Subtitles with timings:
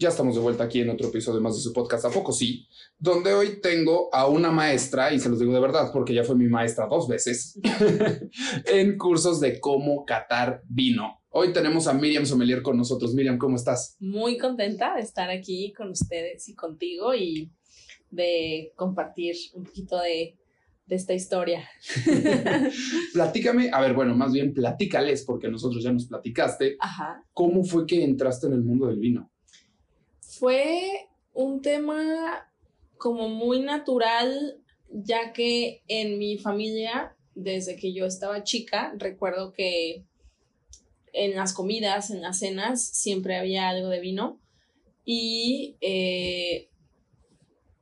[0.00, 2.66] Ya estamos de vuelta aquí en otro episodio más de su podcast, ¿A poco sí?
[2.98, 6.36] Donde hoy tengo a una maestra, y se los digo de verdad porque ya fue
[6.36, 7.60] mi maestra dos veces,
[8.64, 11.20] en cursos de cómo catar vino.
[11.28, 13.12] Hoy tenemos a Miriam Sommelier con nosotros.
[13.12, 13.98] Miriam, ¿cómo estás?
[14.00, 17.52] Muy contenta de estar aquí con ustedes y contigo y
[18.10, 20.38] de compartir un poquito de,
[20.86, 21.68] de esta historia.
[23.12, 26.78] Platícame, a ver, bueno, más bien platícales, porque nosotros ya nos platicaste.
[26.80, 27.22] Ajá.
[27.34, 29.30] ¿Cómo fue que entraste en el mundo del vino?
[30.40, 32.50] Fue un tema
[32.96, 34.56] como muy natural,
[34.88, 40.06] ya que en mi familia, desde que yo estaba chica, recuerdo que
[41.12, 44.40] en las comidas, en las cenas, siempre había algo de vino.
[45.04, 46.70] Y eh,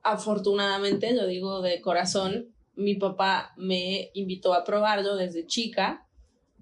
[0.03, 6.08] afortunadamente, lo digo de corazón, mi papá me invitó a probarlo desde chica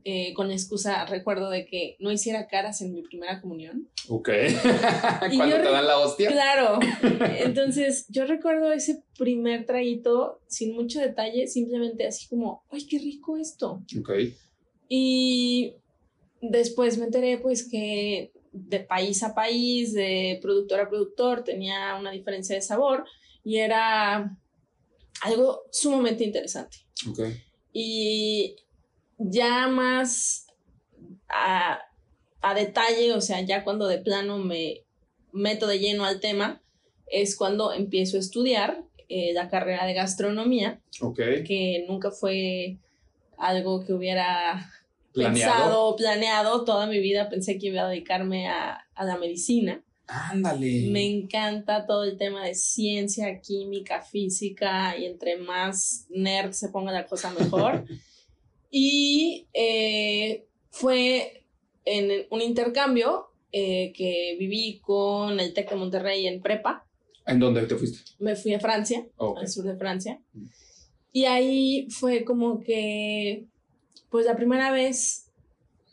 [0.09, 3.89] eh, con la excusa, recuerdo de que no hiciera caras en mi primera comunión.
[4.09, 4.29] Ok.
[5.37, 6.31] Cuando te dan la hostia.
[6.31, 6.79] Claro.
[7.41, 13.37] Entonces, yo recuerdo ese primer traguito sin mucho detalle, simplemente así como, ¡ay, qué rico
[13.37, 13.83] esto!
[13.99, 14.11] Ok.
[14.89, 15.75] Y
[16.41, 22.13] después me enteré, pues, que de país a país, de productor a productor, tenía una
[22.13, 23.07] diferencia de sabor
[23.43, 24.39] y era
[25.23, 26.77] algo sumamente interesante.
[27.11, 27.23] Ok.
[27.73, 28.55] Y
[29.19, 30.47] ya más
[31.29, 31.81] a,
[32.41, 34.85] a, detalle, o sea, ya cuando de plano me
[35.33, 36.63] meto de lleno al tema,
[37.07, 41.45] es cuando empiezo a estudiar eh, la carrera de gastronomía, okay.
[41.45, 42.79] que nunca fue
[43.39, 44.71] algo que hubiera
[45.13, 45.55] ¿Planeado?
[45.55, 49.83] pensado, planeado toda mi vida, pensé que iba a dedicarme a, a la medicina.
[50.09, 50.89] Ándale.
[50.91, 56.93] Me encanta todo el tema de ciencia, química, física y entre más nerd se ponga
[56.93, 57.85] la cosa mejor.
[58.71, 61.45] Y eh, fue
[61.85, 66.87] en un intercambio eh, que viví con el TEC de Monterrey en prepa.
[67.27, 68.01] ¿En dónde te fuiste?
[68.19, 69.43] Me fui a Francia, okay.
[69.43, 70.21] al sur de Francia.
[71.13, 73.47] Y ahí fue como que,
[74.11, 75.27] pues la primera vez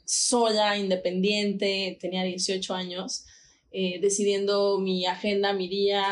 [0.06, 3.26] sola, independiente, tenía 18 años,
[3.72, 6.04] eh, decidiendo mi agenda, mi día,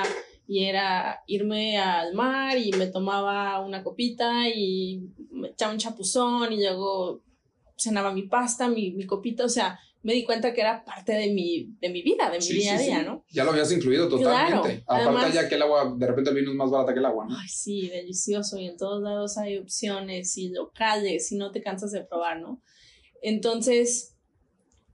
[0.52, 6.52] y era irme al mar y me tomaba una copita y me echaba un chapuzón
[6.52, 7.22] y luego
[7.78, 11.32] cenaba mi pasta, mi, mi, copita, o sea, me di cuenta que era parte de
[11.32, 13.06] mi, de mi vida, de mi sí, día a sí, día, sí.
[13.06, 13.24] ¿no?
[13.30, 14.84] Ya lo habías incluido totalmente.
[14.84, 17.00] Claro, Aparte además, ya que el agua, de repente el vino es más barata que
[17.00, 17.38] el agua, ¿no?
[17.38, 21.94] Ay, sí, delicioso y en todos lados hay opciones y locales y no te cansas
[21.94, 22.62] de probar, ¿no?
[23.22, 24.18] Entonces,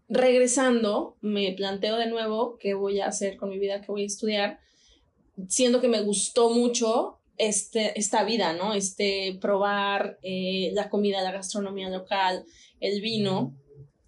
[0.07, 4.06] regresando, me planteo de nuevo qué voy a hacer con mi vida, qué voy a
[4.06, 4.59] estudiar,
[5.48, 8.74] siendo que me gustó mucho este, esta vida, ¿no?
[8.74, 12.46] Este probar eh, la comida, la gastronomía local,
[12.80, 13.56] el vino.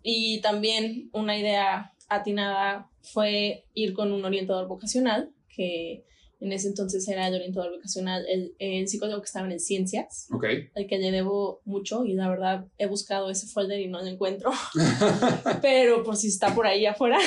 [0.02, 6.06] Y también una idea atinada fue ir con un orientador vocacional, que
[6.40, 10.70] en ese entonces era el orientador vocacional, el, el psicólogo que estaba en ciencias, okay.
[10.76, 14.08] al que le debo mucho y la verdad he buscado ese folder y no lo
[14.08, 14.52] encuentro,
[15.62, 17.20] pero por si está por ahí afuera.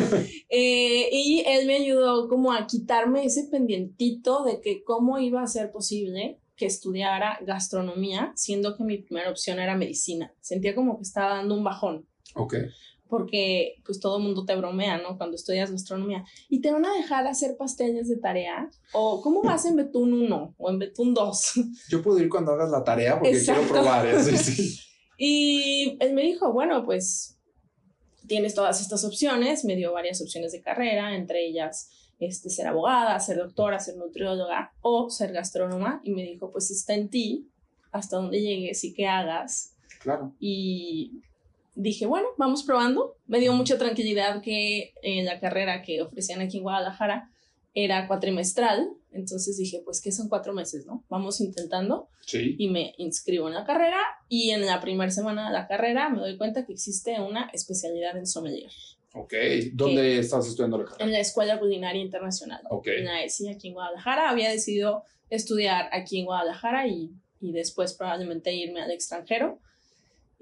[0.48, 5.46] eh, y él me ayudó como a quitarme ese pendientito de que cómo iba a
[5.46, 10.34] ser posible que estudiara gastronomía, siendo que mi primera opción era medicina.
[10.40, 12.06] Sentía como que estaba dando un bajón.
[12.34, 12.54] Ok.
[13.10, 15.18] Porque pues todo el mundo te bromea, ¿no?
[15.18, 16.24] Cuando estudias gastronomía.
[16.48, 18.70] Y te van a dejar hacer pasteles de tarea.
[18.92, 21.52] O ¿cómo vas en Betún 1 o en Betún 2?
[21.90, 23.62] Yo puedo ir cuando hagas la tarea porque Exacto.
[23.62, 24.06] quiero probar.
[24.06, 24.22] ¿eh?
[24.22, 24.80] Sí.
[25.22, 27.38] Y él me dijo, bueno, pues
[28.26, 29.66] tienes todas estas opciones.
[29.66, 31.90] Me dio varias opciones de carrera, entre ellas
[32.20, 36.00] este, ser abogada, ser doctora, ser nutrióloga o ser gastrónoma.
[36.04, 37.50] Y me dijo, pues está en ti
[37.92, 39.74] hasta donde llegues y qué hagas.
[40.00, 40.34] Claro.
[40.38, 41.20] Y
[41.74, 43.16] dije, bueno, vamos probando.
[43.26, 47.30] Me dio mucha tranquilidad que en la carrera que ofrecían aquí en Guadalajara
[47.74, 48.90] era cuatrimestral.
[49.12, 51.04] Entonces dije, pues que son cuatro meses, ¿no?
[51.08, 52.08] Vamos intentando.
[52.20, 52.54] Sí.
[52.58, 56.20] Y me inscribo en la carrera y en la primera semana de la carrera me
[56.20, 58.70] doy cuenta que existe una especialidad en sommelier.
[59.14, 59.34] Ok.
[59.72, 61.04] ¿Dónde estás estudiando la carrera?
[61.04, 62.62] En la Escuela Culinaria Internacional.
[62.70, 62.86] Ok.
[62.86, 64.30] En la ESI aquí en Guadalajara.
[64.30, 67.10] Había decidido estudiar aquí en Guadalajara y,
[67.40, 69.58] y después probablemente irme al extranjero.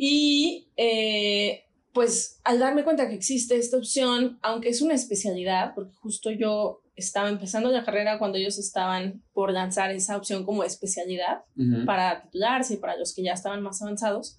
[0.01, 5.93] Y eh, pues al darme cuenta que existe esta opción, aunque es una especialidad, porque
[5.97, 11.43] justo yo estaba empezando la carrera cuando ellos estaban por lanzar esa opción como especialidad
[11.57, 11.85] Uh -huh.
[11.87, 14.39] para titularse y para los que ya estaban más avanzados,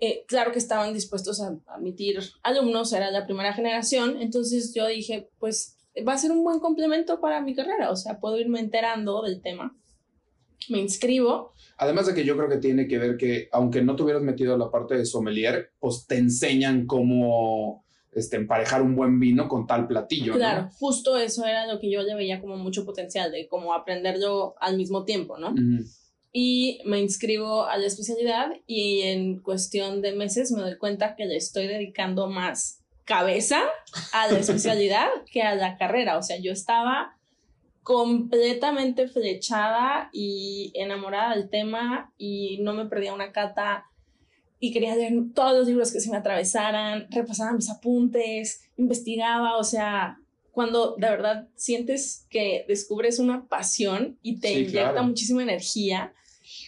[0.00, 5.28] eh, claro que estaban dispuestos a admitir alumnos, era la primera generación, entonces yo dije,
[5.38, 9.22] pues va a ser un buen complemento para mi carrera, o sea, puedo irme enterando
[9.22, 9.74] del tema.
[10.68, 11.52] Me inscribo.
[11.78, 14.54] Además de que yo creo que tiene que ver que, aunque no te hubieras metido
[14.54, 19.66] a la parte de sommelier, pues te enseñan cómo este, emparejar un buen vino con
[19.66, 20.34] tal platillo.
[20.34, 24.54] Claro, justo eso era lo que yo le veía como mucho potencial, de como aprenderlo
[24.60, 25.54] al mismo tiempo, ¿no?
[26.32, 31.26] Y me inscribo a la especialidad y en cuestión de meses me doy cuenta que
[31.26, 33.60] le estoy dedicando más cabeza
[34.12, 36.16] a la especialidad que a la carrera.
[36.18, 37.16] O sea, yo estaba
[37.82, 43.86] completamente flechada y enamorada del tema y no me perdía una cata
[44.60, 49.64] y quería leer todos los libros que se me atravesaran, repasaba mis apuntes, investigaba, o
[49.64, 50.18] sea,
[50.52, 56.14] cuando de verdad sientes que descubres una pasión y te inyecta muchísima energía,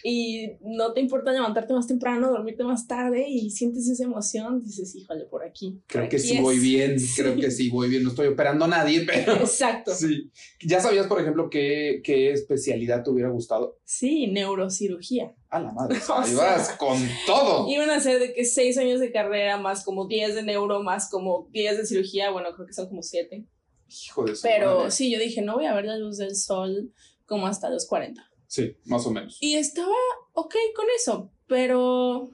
[0.07, 4.95] y no te importa levantarte más temprano, dormirte más tarde y sientes esa emoción, dices,
[4.95, 5.81] híjole, por aquí.
[5.87, 9.01] Creo que sí voy bien, creo que sí voy bien, no estoy operando a nadie,
[9.07, 9.33] pero...
[9.33, 9.95] Exacto.
[9.95, 10.29] Sí.
[10.63, 13.79] ¿Ya sabías, por ejemplo, qué, qué especialidad te hubiera gustado?
[13.83, 15.33] Sí, neurocirugía.
[15.49, 17.67] A la madre, ahí vas con todo.
[17.67, 21.09] Iban a ser de que seis años de carrera, más como diez de neuro, más
[21.09, 23.47] como diez de cirugía, bueno, creo que son como siete.
[23.89, 26.93] Hijo de Pero sí, yo dije, no voy a ver la luz del sol
[27.25, 28.21] como hasta los 40.
[28.47, 29.37] Sí, más o menos.
[29.41, 29.95] Y estaba
[30.33, 32.29] ok con eso, pero...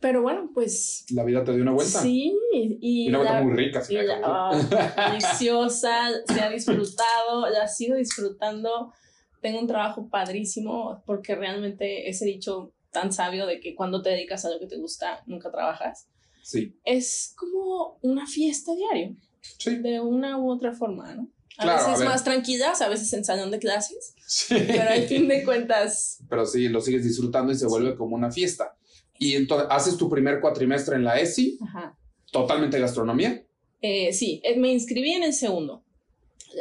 [0.00, 1.06] Pero bueno, pues...
[1.12, 2.00] La vida te dio una vuelta.
[2.00, 3.08] Sí, y...
[3.08, 3.80] Una vuelta muy rica.
[3.80, 8.92] Sí, ah, deliciosa, se ha disfrutado, la sigo disfrutando.
[9.40, 14.44] Tengo un trabajo padrísimo porque realmente ese dicho tan sabio de que cuando te dedicas
[14.44, 16.08] a lo que te gusta, nunca trabajas.
[16.42, 16.76] Sí.
[16.84, 19.16] Es como una fiesta diario.
[19.58, 19.76] Sí.
[19.76, 21.28] De una u otra forma, ¿no?
[21.58, 24.14] A veces más tranquilas, a veces en salón de clases.
[24.26, 24.56] Sí.
[24.66, 26.18] Pero al fin de cuentas.
[26.28, 28.74] Pero sí, lo sigues disfrutando y se vuelve como una fiesta.
[29.18, 31.58] Y entonces, ¿haces tu primer cuatrimestre en la ESI?
[31.62, 31.96] Ajá.
[32.32, 33.44] ¿Totalmente gastronomía?
[33.82, 35.84] Eh, sí, eh, me inscribí en el segundo.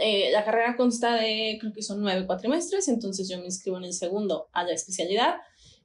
[0.01, 3.85] Eh, la carrera consta de, creo que son nueve cuatrimestres, entonces yo me inscribo en
[3.85, 5.35] el segundo a la especialidad.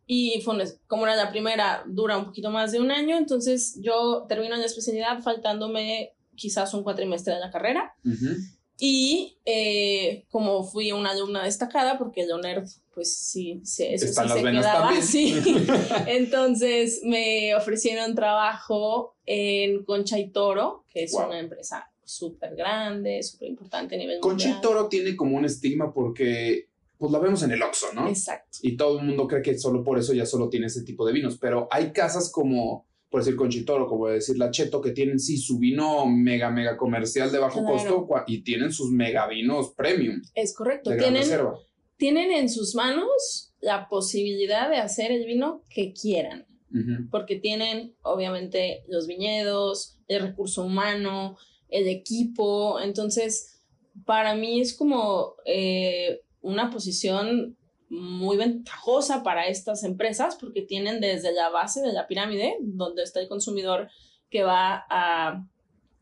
[0.07, 0.57] Y fue
[0.87, 4.65] como era la primera, dura un poquito más de un año, entonces yo termino la
[4.65, 7.95] especialidad faltándome quizás un cuatrimestre de la carrera.
[8.81, 12.65] Y eh, como fui una alumna destacada, porque el ONER,
[12.95, 15.35] pues sí, eso sí se quedaba así.
[16.07, 23.49] Entonces me ofrecieron trabajo en Concha y Toro, que es una empresa súper grande, súper
[23.49, 27.53] importante a nivel Concha y Toro tiene como un estigma porque pues la vemos en
[27.53, 28.09] el Oxxo, ¿no?
[28.09, 28.59] Exacto.
[28.63, 31.13] Y todo el mundo cree que solo por eso ya solo tiene ese tipo de
[31.13, 35.39] vinos, pero hay casas como por decir Conchitoro, como decir la Cheto, que tienen sí
[35.39, 40.21] su vino mega, mega comercial de bajo costo y tienen sus mega vinos premium.
[40.35, 40.91] Es correcto.
[40.97, 41.25] tienen,
[41.97, 46.47] tienen en sus manos la posibilidad de hacer el vino que quieran.
[47.11, 51.39] Porque tienen, obviamente, los viñedos, el recurso humano,
[51.71, 52.79] el equipo.
[52.79, 53.63] Entonces,
[54.05, 57.57] para mí es como eh, una posición
[57.91, 63.21] muy ventajosa para estas empresas porque tienen desde la base de la pirámide, donde está
[63.21, 63.89] el consumidor
[64.31, 65.47] que va a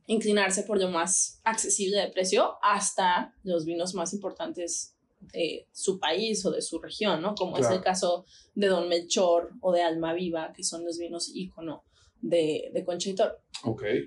[0.06, 4.94] inclinarse por lo más accesible de precio, hasta los vinos más importantes
[5.32, 7.34] de su país o de su región, ¿no?
[7.34, 8.24] Como es el caso
[8.54, 11.84] de Don Melchor o de Alma Viva, que son los vinos ícono
[12.20, 13.14] de, de Concha y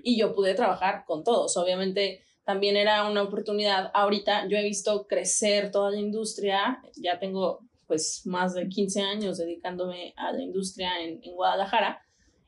[0.04, 1.56] Y yo pude trabajar con todos.
[1.56, 3.90] Obviamente también era una oportunidad.
[3.92, 9.38] Ahorita yo he visto crecer toda la industria, ya tengo pues más de 15 años
[9.38, 12.00] dedicándome a la industria en, Guadalajara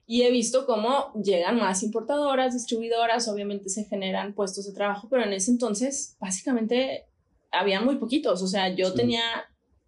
[0.06, 5.24] y he visto cómo llegan más importadoras, distribuidoras, obviamente se generan puestos de trabajo, pero
[5.24, 7.08] en ese entonces básicamente
[7.50, 9.22] había muy poquitos, o sea, yo tenía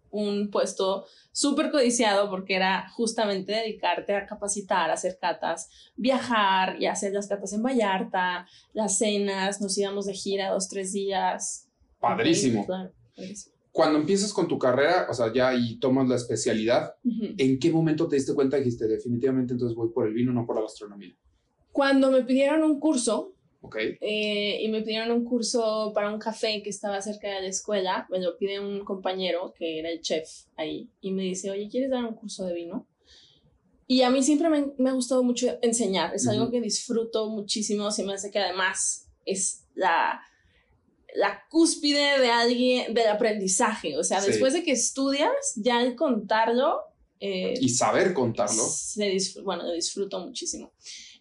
[0.09, 6.87] un puesto súper codiciado porque era justamente dedicarte a capacitar, a hacer catas, viajar y
[6.87, 11.69] hacer las catas en Vallarta, las cenas, nos íbamos de gira dos, tres días.
[12.01, 12.65] Padrísimo.
[12.65, 17.59] Claro, padrísimo cuando empiezas con tu carrera, o sea, ya y tomas la especialidad, ¿en
[17.59, 20.55] qué momento te diste cuenta y dijiste, definitivamente entonces voy por el vino, no por
[20.55, 21.13] la gastronomía?
[21.73, 23.97] Cuando me pidieron un curso, okay.
[23.99, 28.07] Eh, y me pidieron un curso para un café que estaba cerca de la escuela,
[28.09, 31.89] me lo pide un compañero que era el chef ahí, y me dice, oye, ¿quieres
[31.89, 32.87] dar un curso de vino?
[33.87, 37.91] Y a mí siempre me, me ha gustado mucho enseñar, es algo que disfruto muchísimo,
[37.91, 40.21] se me hace que además es la
[41.15, 43.97] la cúspide de alguien, del aprendizaje.
[43.97, 46.81] O sea, después de que estudias, ya el contarlo.
[47.19, 48.63] Eh, y saber contarlo.
[49.43, 50.71] bueno, lo disfruto muchísimo.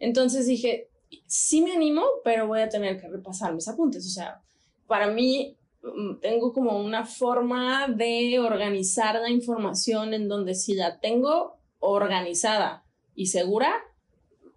[0.00, 0.88] Entonces dije,
[1.26, 4.06] sí me animo, pero voy a tener que repasar mis apuntes.
[4.06, 4.42] O sea,
[4.86, 11.00] para mí mm, tengo como una forma de organizar la información en donde si la
[11.00, 12.84] tengo organizada
[13.14, 13.72] y segura,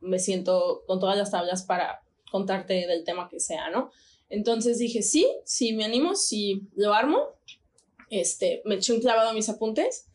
[0.02, 2.02] me siento con todas las tablas para
[2.32, 3.92] contarte del tema que sea, ¿no?
[4.30, 7.20] Entonces dije, sí, sí me animo, sí lo armo.
[8.10, 10.08] Este, me eché un clavado a mis apuntes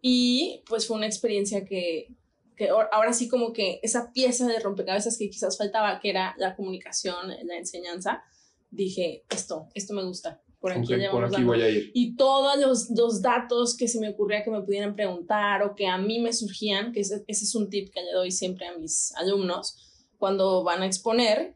[0.00, 2.14] y pues fue una experiencia que,
[2.56, 6.56] que ahora sí como que esa pieza de rompecabezas que quizás faltaba, que era la
[6.56, 8.22] comunicación, la enseñanza,
[8.70, 10.42] dije, esto, esto me gusta.
[10.58, 11.90] Por aquí, por aquí voy a ir.
[11.94, 15.86] Y todos los, los, datos que se me ocurría que me pudieran preguntar o que
[15.86, 18.76] a mí me surgían, que ese, ese es un tip que le doy siempre a
[18.76, 19.76] mis alumnos,
[20.16, 21.55] cuando van a exponer,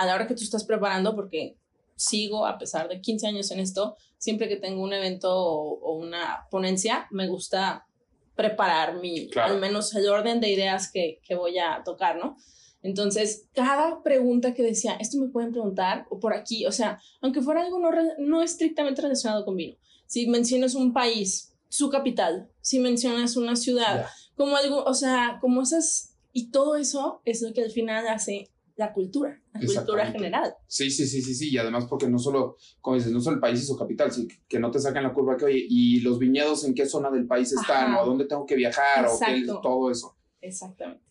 [0.00, 1.58] a la hora que tú estás preparando, porque
[1.94, 6.46] sigo, a pesar de 15 años en esto, siempre que tengo un evento o, una
[6.50, 7.86] ponencia, me gusta
[8.34, 12.38] preparar mi, al menos el orden de ideas que, que voy a tocar, ¿no?
[12.82, 17.42] Entonces, cada pregunta que decía, esto me pueden preguntar, o por aquí, o sea, aunque
[17.42, 19.76] fuera algo no, no estrictamente relacionado con vino,
[20.06, 25.60] si mencionas un país, su capital, si mencionas una ciudad, como algo, o sea, como
[25.60, 28.48] esas, y todo eso es lo que al final hace
[28.80, 30.54] la cultura, la cultura general.
[30.66, 33.40] Sí, sí, sí, sí, sí, y además porque no solo, como dices, no solo el
[33.40, 36.18] país y su capital, sino que no te sacan la curva que, oye, y los
[36.18, 39.44] viñedos en qué zona del país están, o a dónde tengo que viajar, o qué,
[39.62, 40.16] todo eso.
[40.40, 41.04] Exactamente.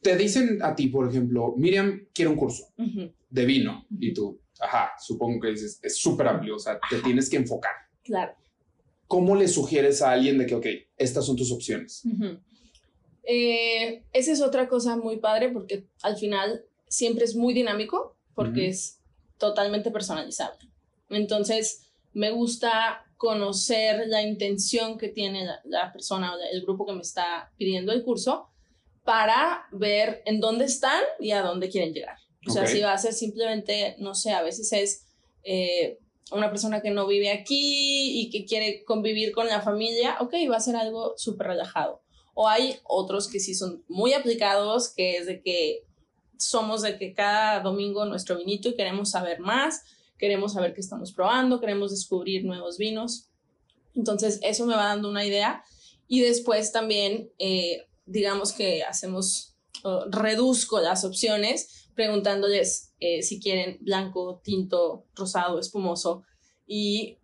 [0.00, 4.92] Te dicen a ti, por ejemplo, Miriam quiere un curso de vino, y tú, ajá,
[4.98, 7.72] supongo que dices, es súper amplio, o sea, te tienes que enfocar.
[8.02, 8.32] Claro.
[9.06, 10.66] ¿Cómo le sugieres a alguien de que, ok,
[10.96, 12.02] estas son tus opciones?
[13.24, 18.68] Eh, esa es otra cosa muy padre porque al final siempre es muy dinámico porque
[18.68, 19.00] es
[19.36, 20.68] totalmente personalizable.
[21.10, 27.02] Entonces, me gusta conocer la intención que tiene la, persona o el grupo que me
[27.02, 28.48] está pidiendo el curso
[29.04, 32.16] para ver en dónde están y a dónde quieren llegar.
[32.46, 35.06] O sea, si va a ser simplemente, no sé, a veces es
[35.42, 35.98] eh,
[36.30, 40.56] una persona que no vive aquí y que quiere convivir con la familia, ok, va
[40.56, 42.02] a ser algo súper relajado.
[42.34, 45.84] O hay otros que sí son muy aplicados, que es de que
[46.38, 49.82] somos de que cada domingo nuestro vinito y queremos saber más,
[50.18, 53.28] queremos saber qué estamos probando, queremos descubrir nuevos vinos.
[53.94, 55.62] Entonces, eso me va dando una idea.
[56.06, 59.54] Y después también, eh, digamos que hacemos,
[60.10, 66.24] reduzco las opciones preguntándoles eh, si quieren blanco, tinto, rosado, espumoso.
[66.66, 67.18] Y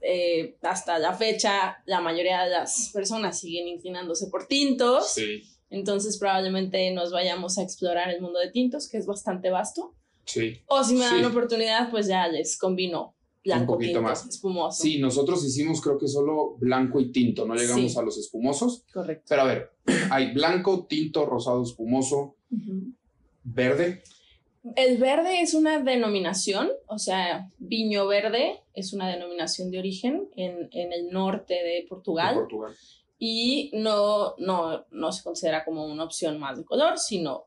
[0.00, 5.12] eh, hasta la fecha, la mayoría de las personas siguen inclinándose por tintos.
[5.12, 5.42] Sí.
[5.72, 9.94] Entonces probablemente nos vayamos a explorar el mundo de tintos, que es bastante vasto.
[10.26, 10.60] Sí.
[10.66, 14.26] O si me dan oportunidad, pues ya les combino blanco, tinto, más.
[14.26, 14.82] espumoso.
[14.82, 18.84] Sí, nosotros hicimos creo que solo blanco y tinto, no llegamos a los espumosos.
[18.92, 19.24] Correcto.
[19.30, 19.70] Pero a ver,
[20.10, 22.36] hay blanco, tinto, rosado, espumoso,
[23.42, 24.02] verde.
[24.76, 30.68] El verde es una denominación, o sea, viño verde es una denominación de origen en,
[30.70, 32.34] en el norte de Portugal.
[32.34, 32.74] De Portugal
[33.24, 37.44] y no, no, no se considera como una opción más de color, sino,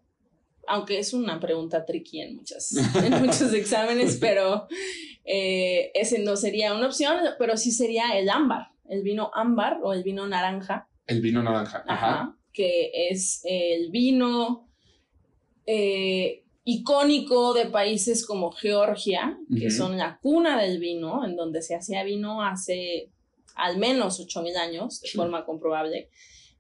[0.70, 4.70] aunque es una pregunta tricky en, muchas, en muchos exámenes, pero
[5.26, 9.92] eh, ese no sería una opción, pero sí sería el ámbar, el vino ámbar o
[9.92, 10.88] el vino naranja.
[11.08, 12.38] El vino naranja, ajá.
[12.54, 14.70] que es el vino
[15.66, 21.76] eh, icónico de países como Georgia, que son la cuna del vino, en donde se
[21.76, 23.12] hacía vino hace
[23.56, 26.10] al menos 8.000 años, de forma comprobable.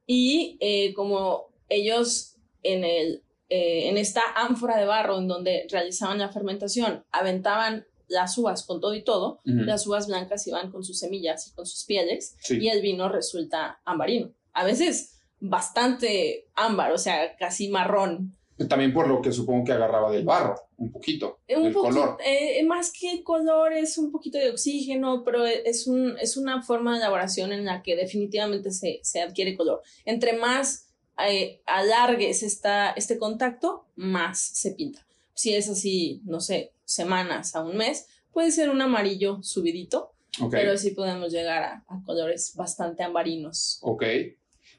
[0.06, 6.20] Y eh, como ellos en, el, eh, en esta ánfora de barro en donde realizaban
[6.20, 11.00] la fermentación, aventaban las uvas con todo y todo, las uvas blancas iban con sus
[11.00, 14.32] semillas y con sus pieles, y el vino resulta ambarino.
[14.54, 18.36] A veces bastante ámbar, o sea, casi marrón.
[18.70, 22.18] También por lo que supongo que agarraba del barro, un poquito, un el color.
[22.26, 26.94] Eh, más que color es un poquito de oxígeno, pero es, un, es una forma
[26.94, 29.82] de elaboración en la que definitivamente se, se adquiere color.
[30.06, 30.88] Entre más
[31.28, 35.06] eh, alargues esta, este contacto, más se pinta.
[35.34, 40.14] Si es así, no sé, semanas a un mes, puede ser un amarillo subidito,
[40.50, 43.80] pero sí podemos llegar a, a colores bastante ambarinos.
[43.82, 44.04] Ok.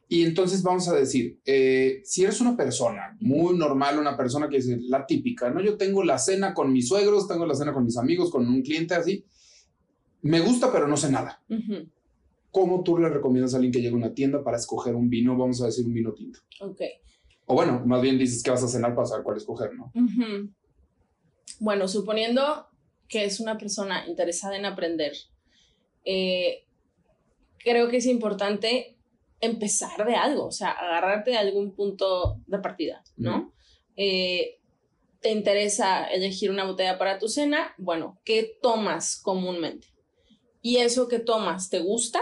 [0.09, 4.59] Y entonces vamos a decir, eh, si eres una persona muy normal, una persona que
[4.59, 5.61] es la típica, ¿no?
[5.61, 8.63] Yo tengo la cena con mis suegros, tengo la cena con mis amigos, con un
[8.63, 9.25] cliente así,
[10.23, 11.43] me gusta, pero no sé nada.
[12.53, 15.37] ¿Cómo tú le recomiendas a alguien que llegue a una tienda para escoger un vino,
[15.37, 16.39] vamos a decir un vino tinto?
[16.61, 16.81] Ok.
[17.47, 19.93] O bueno, más bien dices que vas a cenar para saber cuál escoger, ¿no?
[21.61, 22.67] Bueno, suponiendo
[23.09, 25.13] que es una persona interesada en aprender,
[26.05, 26.65] eh,
[27.59, 28.96] creo que es importante
[29.41, 33.53] empezar de algo, o sea, agarrarte de algún punto de partida, ¿no?
[33.97, 34.59] Eh,
[35.21, 37.75] ¿Te interesa elegir una botella para tu cena?
[37.79, 39.89] Bueno, ¿qué tomas comúnmente?
[40.63, 42.21] ¿Y eso que tomas te gusta?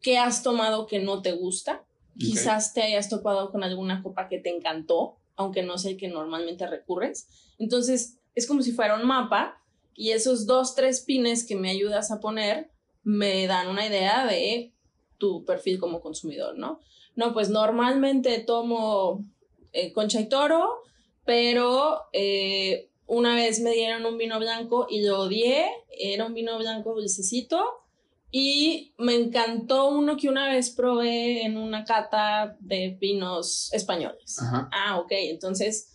[0.00, 1.84] ¿Qué has tomado que no te gusta?
[2.18, 6.08] Quizás te hayas topado con alguna copa que te encantó, aunque no sé el que
[6.08, 7.28] normalmente recurres.
[7.58, 9.62] Entonces, es como si fuera un mapa
[9.94, 12.70] y esos dos, tres pines que me ayudas a poner
[13.04, 14.73] me dan una idea de
[15.18, 16.80] tu perfil como consumidor, ¿no?
[17.16, 19.24] No, pues normalmente tomo
[19.72, 20.82] eh, concha y toro,
[21.24, 26.58] pero eh, una vez me dieron un vino blanco y lo odié, era un vino
[26.58, 27.84] blanco dulcecito
[28.30, 34.38] y me encantó uno que una vez probé en una cata de vinos españoles.
[34.72, 35.94] Ah, ok, entonces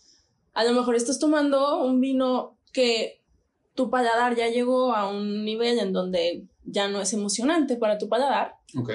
[0.53, 3.21] a lo mejor estás tomando un vino que
[3.75, 8.09] tu paladar ya llegó a un nivel en donde ya no es emocionante para tu
[8.09, 8.55] paladar.
[8.77, 8.91] Ok.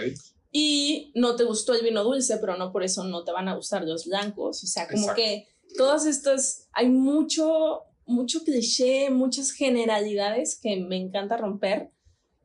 [0.52, 3.56] Y no te gustó el vino dulce, pero no por eso no te van a
[3.56, 4.62] gustar los blancos.
[4.62, 11.36] O sea, como que todas estas, hay mucho, mucho cliché, muchas generalidades que me encanta
[11.36, 11.90] romper,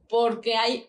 [0.10, 0.88] porque hay,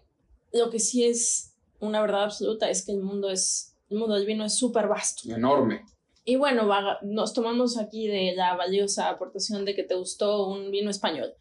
[0.52, 4.26] lo que sí es una verdad absoluta es que el mundo es, el mundo del
[4.26, 5.28] vino es súper vasto.
[5.30, 5.84] Enorme.
[6.24, 6.68] Y bueno,
[7.02, 11.34] nos tomamos aquí de la valiosa aportación de que te gustó un vino español.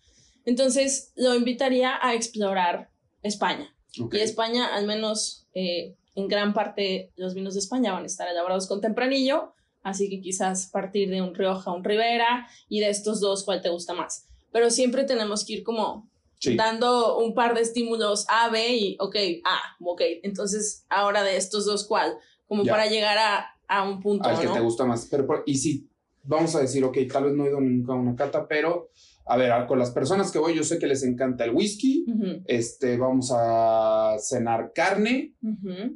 [0.49, 2.89] Entonces, lo invitaría a explorar
[3.21, 3.71] España.
[3.93, 8.27] Y España, al menos eh, en gran parte, los vinos de España van a estar
[8.27, 9.53] elaborados con tempranillo,
[9.83, 13.69] así que quizás partir de un Rioja, un Ribera, y de estos dos, ¿cuál te
[13.69, 14.25] gusta más?
[14.51, 16.09] Pero siempre tenemos que ir como
[16.55, 19.15] dando un par de estímulos A, B y, ok,
[19.45, 22.17] A, ok, entonces ahora de estos dos, ¿cuál?
[22.47, 24.27] Como para llegar a, a, un punto.
[24.27, 25.07] Al que te gusta más.
[25.11, 25.87] Pero, y si
[26.23, 28.89] vamos a decir, ok, tal vez no he ido nunca a una cata, pero
[29.29, 32.03] a ver, con las personas que voy, yo sé que les encanta el whisky.
[32.47, 35.35] Este, vamos a cenar carne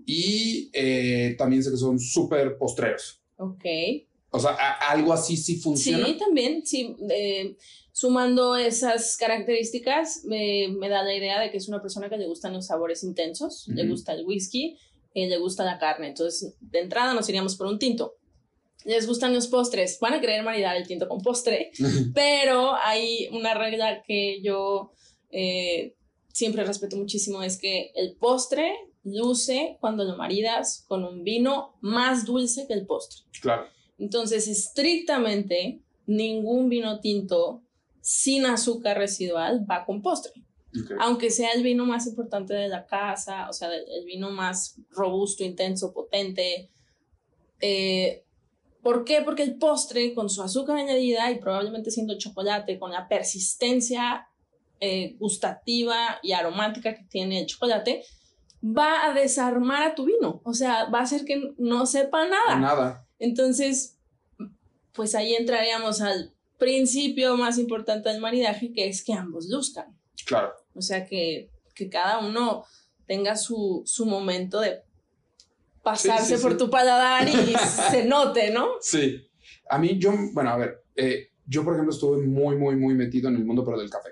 [0.06, 3.24] y eh, también sé que son súper postreros.
[3.38, 3.66] Ok.
[4.30, 4.52] O sea,
[4.88, 6.06] algo así sí funciona.
[6.06, 6.96] Sí, también, sí.
[7.10, 7.58] Eh,
[7.92, 12.54] sumando esas características, me, da la idea de que es una persona que le gustan
[12.54, 14.78] los sabores intensos, le gusta el whisky,
[15.16, 16.10] eh, le gusta la carne.
[16.10, 18.14] Entonces, de entrada nos iríamos por un tinto
[18.86, 21.72] les gustan los postres, van a querer maridar el tinto con postre,
[22.14, 24.92] pero hay una regla que yo
[25.30, 25.96] eh,
[26.32, 28.74] siempre respeto muchísimo, es que el postre
[29.04, 33.22] luce cuando lo maridas con un vino más dulce que el postre.
[33.42, 33.68] Claro.
[33.98, 37.64] Entonces, estrictamente, ningún vino tinto
[38.02, 40.34] sin azúcar residual va con postre.
[41.00, 45.44] Aunque sea el vino más importante de la casa, o sea, el vino más robusto,
[45.44, 46.72] intenso, potente,
[47.62, 48.26] eh,
[48.84, 49.22] ¿Por qué?
[49.22, 54.28] Porque el postre, con su azúcar añadida y probablemente siendo chocolate, con la persistencia
[54.82, 58.04] eh, gustativa y aromática que tiene el chocolate,
[58.62, 60.42] va a desarmar a tu vino.
[60.44, 62.60] O sea, va a hacer que no sepa nada.
[62.60, 63.08] Nada.
[63.20, 63.98] Entonces,
[64.92, 69.98] pues ahí entraríamos al principio más importante del maridaje, que es que ambos luzcan.
[70.26, 70.52] Claro.
[70.76, 72.66] O sea, que, que cada uno
[73.06, 74.82] tenga su, su momento de
[75.84, 77.54] pasarse por tu paladar y
[77.92, 78.70] se note, ¿no?
[78.82, 79.28] Sí.
[79.70, 83.30] A mí, yo, bueno, a ver, eh, yo por ejemplo estuve muy, muy, muy metido
[83.30, 84.10] en el mundo, pero del café.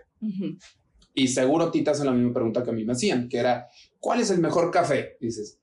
[1.14, 3.38] Y seguro a ti te hacen la misma pregunta que a mí me hacían, que
[3.38, 3.68] era,
[4.00, 5.18] ¿cuál es el mejor café?
[5.20, 5.60] dices,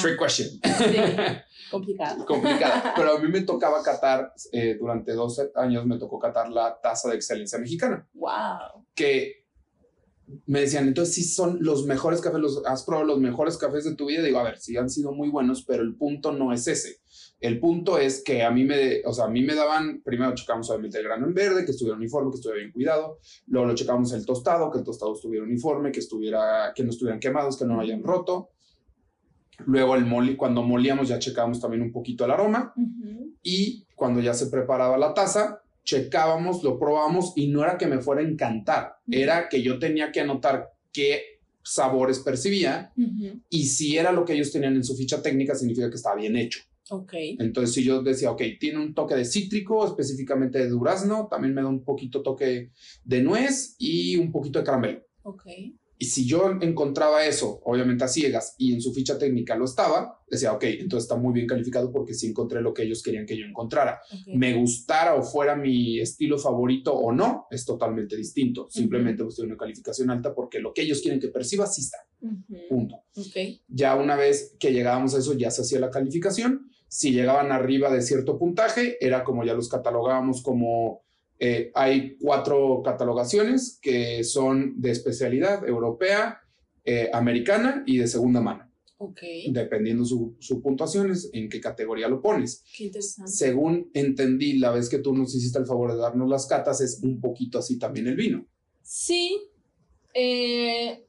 [0.00, 0.48] trick question.
[0.48, 0.60] Sí,
[1.70, 2.24] complicado.
[2.26, 2.92] Complicada.
[2.96, 7.08] Pero a mí me tocaba catar, eh, durante 12 años me tocó catar la taza
[7.10, 8.06] de excelencia mexicana.
[8.14, 8.86] Wow.
[8.94, 9.39] Que
[10.46, 13.94] me decían, entonces sí son los mejores cafés, los, has probado los mejores cafés de
[13.94, 14.22] tu vida.
[14.22, 17.00] Digo, a ver, sí han sido muy buenos, pero el punto no es ese.
[17.40, 20.68] El punto es que a mí me, o sea, a mí me daban, primero checamos
[20.70, 23.18] obviamente el grano en verde, que estuviera uniforme, que estuviera bien cuidado.
[23.46, 27.18] Luego lo checamos el tostado, que el tostado estuviera uniforme, que estuviera, que no estuvieran
[27.18, 28.50] quemados, que no hayan roto.
[29.66, 32.74] Luego el moli, cuando molíamos ya checábamos también un poquito el aroma.
[33.42, 38.00] Y cuando ya se preparaba la taza, checábamos, lo probábamos y no era que me
[38.00, 42.92] fuera a encantar, era que yo tenía que anotar qué sabores percibía
[43.48, 46.36] y si era lo que ellos tenían en su ficha técnica significa que estaba bien
[46.36, 46.60] hecho.
[46.90, 47.12] Ok.
[47.38, 51.62] Entonces, si yo decía, ok, tiene un toque de cítrico, específicamente de durazno, también me
[51.62, 52.72] da un poquito toque
[53.04, 55.02] de nuez y un poquito de caramelo.
[55.22, 55.44] Ok.
[56.00, 60.18] Y si yo encontraba eso, obviamente a ciegas, y en su ficha técnica lo estaba,
[60.26, 63.36] decía, ok, entonces está muy bien calificado porque sí encontré lo que ellos querían que
[63.36, 64.00] yo encontrara.
[64.28, 68.66] Me gustara o fuera mi estilo favorito o no, es totalmente distinto.
[68.70, 71.98] Simplemente busqué una calificación alta porque lo que ellos quieren que perciba sí está.
[72.70, 73.02] Punto.
[73.14, 73.60] Okay.
[73.68, 76.70] Ya una vez que llegábamos a eso, ya se hacía la calificación.
[76.88, 81.02] Si llegaban arriba de cierto puntaje, era como ya los catalogábamos como
[81.40, 86.40] eh, hay cuatro catalogaciones que son de especialidad europea,
[86.84, 88.70] eh, americana y de segunda mano.
[88.98, 89.20] Ok.
[89.50, 92.62] Dependiendo su, su puntuación, en qué categoría lo pones.
[92.76, 93.32] Qué interesante.
[93.32, 97.00] Según entendí, la vez que tú nos hiciste el favor de darnos las catas, es
[97.02, 98.46] un poquito así también el vino.
[98.82, 99.40] Sí.
[100.12, 101.06] Eh,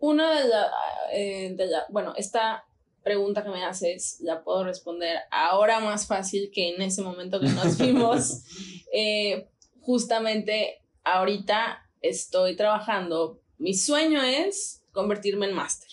[0.00, 1.84] una de las...
[1.90, 2.64] bueno, esta
[3.04, 7.48] pregunta que me haces la puedo responder ahora más fácil que en ese momento que
[7.48, 8.42] nos vimos.
[8.96, 9.48] Eh,
[9.80, 13.40] justamente ahorita estoy trabajando.
[13.58, 15.88] Mi sueño es convertirme en máster.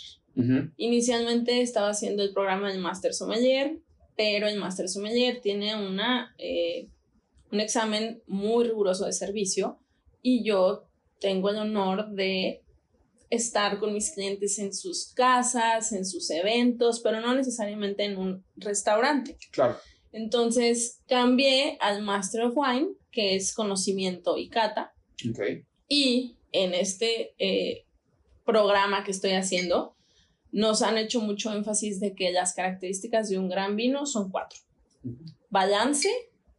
[0.78, 3.80] Inicialmente estaba haciendo el programa del Master Sommelier,
[4.16, 6.90] pero el Master Sommelier tiene una, eh,
[7.52, 9.80] un examen muy riguroso de servicio
[10.22, 10.86] y yo
[11.20, 12.62] tengo el honor de
[13.32, 18.44] estar con mis clientes en sus casas, en sus eventos, pero no necesariamente en un
[18.58, 19.38] restaurante.
[19.52, 19.78] Claro.
[20.12, 24.94] Entonces cambié al Master of Wine, que es conocimiento y cata.
[25.30, 25.64] Okay.
[25.88, 27.86] Y en este eh,
[28.46, 29.96] programa que estoy haciendo,
[30.52, 34.60] nos han hecho mucho énfasis de que las características de un gran vino son cuatro.
[35.50, 36.10] Balance,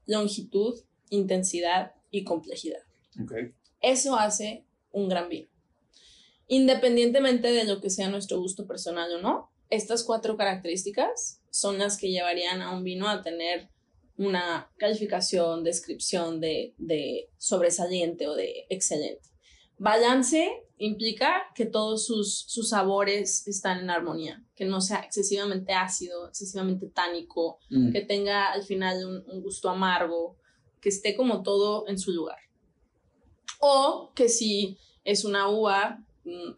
[0.07, 0.81] longitud,
[1.11, 2.81] intensidad y complejidad.
[3.23, 3.53] Okay.
[3.83, 5.52] Eso hace un gran vino.
[6.53, 11.97] Independientemente de lo que sea nuestro gusto personal o no, estas cuatro características son las
[11.97, 13.71] que llevarían a un vino a tener
[14.19, 19.31] una calificación, descripción de, de sobresaliente o de excelente.
[19.79, 26.29] Balance implica que todos sus, sus, sabores están en armonía, que no sea excesivamente ácido,
[26.29, 27.93] excesivamente tánico, Mm.
[27.93, 30.37] que tenga al final un, un gusto amargo,
[30.83, 32.41] que esté como todo en su lugar.
[33.59, 36.05] O que si es una uva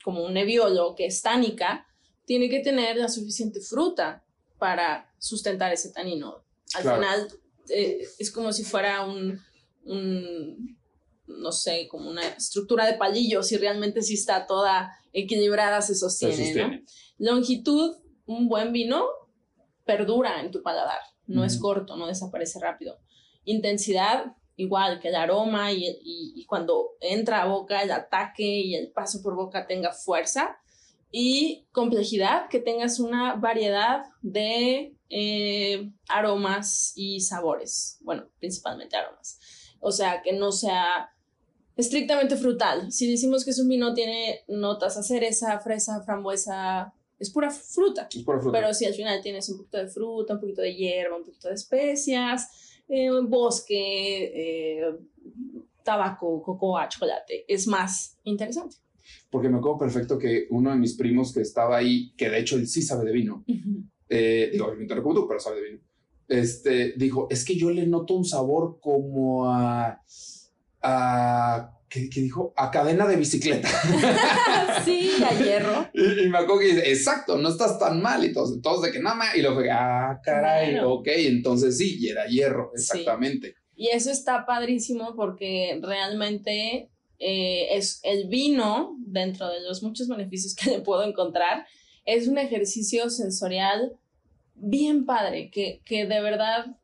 [0.03, 1.87] como un nebiolo que es tánica,
[2.27, 4.24] tiene que tener la suficiente fruta
[4.59, 6.44] para sustentar ese tanino.
[6.74, 6.96] Al Claro.
[7.03, 7.29] final
[7.68, 9.38] eh, es como si fuera un,
[9.85, 10.79] un,
[11.27, 16.00] no sé, como una estructura de palillos y realmente si está toda equilibrada se Se
[16.00, 16.44] sostiene, ¿no?
[16.44, 16.85] sostiene.
[17.18, 17.96] Longitud,
[18.27, 19.07] un buen vino
[19.85, 22.98] perdura en tu paladar, no es corto, no desaparece rápido.
[23.44, 28.75] Intensidad, igual que el aroma y, y- y cuando entra a boca el ataque y
[28.75, 30.59] el paso por boca tenga fuerza.
[31.17, 39.38] Y complejidad, que tengas una variedad de eh, aromas y sabores, bueno, principalmente aromas.
[39.79, 41.12] O sea, que no sea
[41.77, 42.90] estrictamente frutal.
[42.90, 48.09] Si decimos que es un vino tiene notas a cereza, fresa, frambuesa, es pura fruta.
[48.12, 48.59] Es pura fruta.
[48.59, 51.47] Pero si al final tienes un poquito de fruta, un poquito de hierba, un poquito
[51.49, 54.97] de especias, eh, bosque, eh,
[55.83, 58.77] tabaco, cocoa, chocolate, es más interesante.
[59.31, 62.57] Porque me acuerdo perfecto que uno de mis primos que estaba ahí, que de hecho
[62.57, 63.44] él sí sabe de vino,
[64.09, 65.81] eh, digo, obviamente no como tú, pero sabe de vino,
[66.29, 70.03] este, dijo, es que yo le noto un sabor como a,
[70.81, 72.53] a ¿qué, qué dijo?
[72.57, 73.68] A cadena de bicicleta.
[74.85, 75.88] sí, a hierro.
[75.94, 78.92] y, y me acuerdo que dice, exacto, no estás tan mal y todos, todos de
[78.92, 80.94] que nada más, y luego fue, ah, caray, Claro.
[80.94, 82.83] ok, entonces sí, y era hierro, Sí.
[82.99, 83.55] exactamente.
[83.77, 90.55] Y eso está padrísimo porque realmente eh, es el vino, dentro de los muchos beneficios
[90.55, 91.66] que le puedo encontrar,
[92.05, 93.97] es un ejercicio sensorial
[94.57, 96.77] bien padre, que, que de verdad,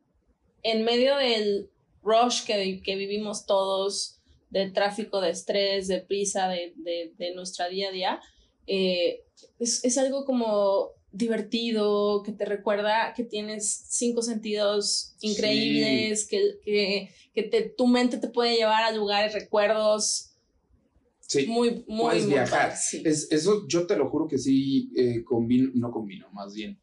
[0.63, 1.69] en medio del
[2.03, 4.19] rush que, que vivimos todos,
[4.51, 8.19] del tráfico, de estrés, de prisa, de, de, de nuestra día a día,
[8.67, 9.23] eh,
[9.59, 17.09] es, es algo como divertido, que te recuerda que tienes cinco sentidos increíbles, que, que,
[17.33, 20.27] que te, tu mente te puede llevar a lugares, recuerdos
[21.21, 21.47] Sí.
[21.47, 22.59] muy, muy, Puedes muy viajar.
[22.69, 23.01] padres, sí.
[23.05, 26.77] Es, eso yo te lo juro que sí eh, combino, no combino, más bien.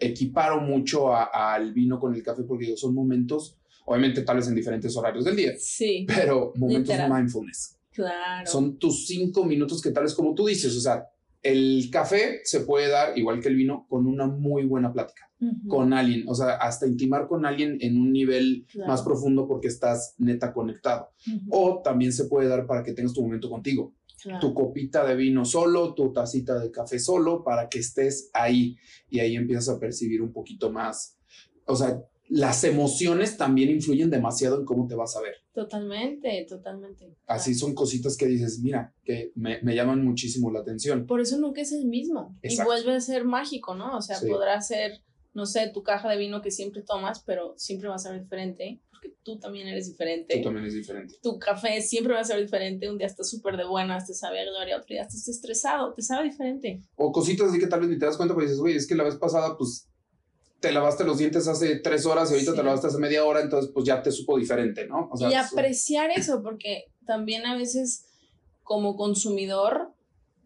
[0.00, 4.54] Equiparo mucho a- al vino con el café porque son momentos, obviamente tal vez en
[4.54, 7.12] diferentes horarios del día, Sí, pero momentos Literal.
[7.12, 7.78] mindfulness.
[7.92, 8.50] claro.
[8.50, 11.06] Son tus cinco minutos que tal vez como tú dices, o sea,
[11.42, 15.68] el café se puede dar, igual que el vino, con una muy buena plática, Ujú,
[15.68, 18.88] con alguien, o sea, hasta intimar con alguien en un nivel claro.
[18.90, 21.10] más profundo porque estás neta conectado.
[21.26, 24.40] Ujú, O también se puede dar para que tengas tu momento contigo claro.
[24.40, 28.74] tu copita de vino solo, tu tacita de café solo, para que estés ahí
[29.10, 31.18] y ahí empiezas a percibir un poquito más.
[31.66, 35.34] O sea, las emociones también influyen demasiado en cómo te vas a ver.
[35.52, 37.14] Totalmente, totalmente.
[37.26, 41.06] Así son cositas que dices, mira, que me, me llaman muchísimo la atención.
[41.06, 42.36] Por eso nunca es el mismo.
[42.42, 42.72] Exacto.
[42.72, 43.96] Y vuelve a ser mágico, ¿no?
[43.96, 44.26] O sea, Sí.
[44.28, 45.00] podrá ser,
[45.34, 48.80] no sé, tu caja de vino que siempre tomas, pero siempre va a ser diferente,
[48.90, 50.36] porque tú también eres diferente.
[50.38, 51.14] Tú también es diferente.
[51.22, 52.88] tu café siempre va a ser diferente.
[52.90, 56.02] Un día estás súper de buenas, te sabe a gloria, otro día estás estresado, te
[56.02, 56.80] sabe diferente.
[56.96, 58.94] O cositas así que tal vez ni te das cuenta, porque dices, güey, es que
[58.94, 59.88] la vez pasada, pues,
[60.68, 62.56] te lavaste los dientes hace tres horas y ahorita Sí.
[62.56, 65.10] te lavaste hace media hora, entonces, pues, ya te supo diferente, ¿no?
[65.12, 68.06] O sea, y apreciar eso, porque también a veces
[68.62, 69.92] como consumidor,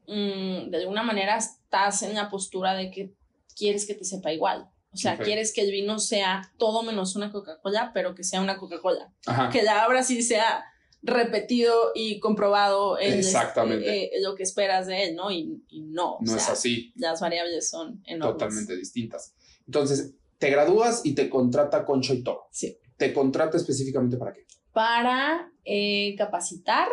[0.09, 3.13] mm, de alguna manera estás en la postura de que
[3.57, 4.69] quieres que te sepa igual.
[4.93, 8.57] O sea, quieres que el vino sea todo menos una Coca-Cola, pero que sea una
[8.59, 9.13] Coca-Cola.
[9.53, 10.65] Que la abra sí sea
[11.03, 13.89] repetido y comprobado en Exactamente.
[13.89, 15.31] eh, eh, lo que esperas de él, ¿no?
[15.31, 16.15] Y, y no.
[16.15, 16.93] o no es así.
[16.97, 18.33] Las variables son enormes.
[18.39, 19.35] totalmente distintas.
[19.69, 22.49] Entonces, te gradúas y te contrata Concha y Toro.
[22.51, 22.79] Sí.
[22.97, 24.47] ¿Te contrata específicamente para qué?
[24.73, 26.89] Para eh, capacitar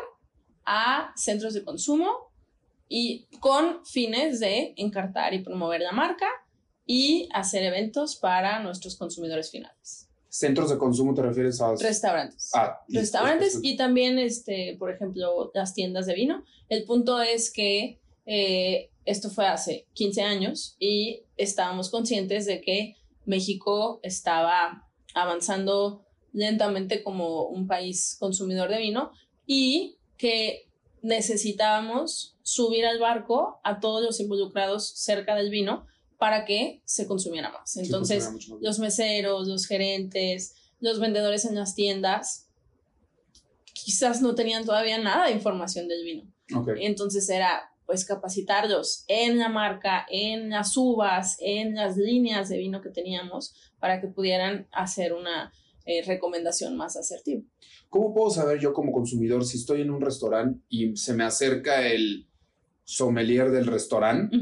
[0.65, 2.31] a centros de consumo
[2.89, 6.27] y con fines de encartar y promover la marca
[6.85, 10.09] y hacer eventos para nuestros consumidores finales.
[10.27, 12.51] Centros de consumo te refieres a restaurantes.
[12.53, 16.43] Ah, restaurantes y también, este, por ejemplo, las tiendas de vino.
[16.67, 22.95] El punto es que eh, esto fue hace 15 años y estábamos conscientes de que
[23.25, 29.11] México estaba avanzando lentamente como un país consumidor de vino
[29.45, 30.67] y que
[31.01, 35.85] necesitábamos subir al barco a todos los involucrados cerca del vino
[36.17, 37.77] para que se consumiera más.
[37.77, 38.29] Entonces,
[38.61, 42.47] los meseros, los gerentes, los vendedores en las tiendas,
[43.73, 46.33] quizás no tenían todavía nada de información del vino.
[46.79, 52.81] Entonces era pues capacitarlos en la marca, en las uvas, en las líneas de vino
[52.81, 55.51] que teníamos para que pudieran hacer una
[55.85, 57.43] eh, recomendación más asertiva.
[57.89, 61.87] ¿Cómo puedo saber yo como consumidor si estoy en un restaurante y se me acerca
[61.87, 62.27] el
[62.83, 64.35] sommelier del restaurante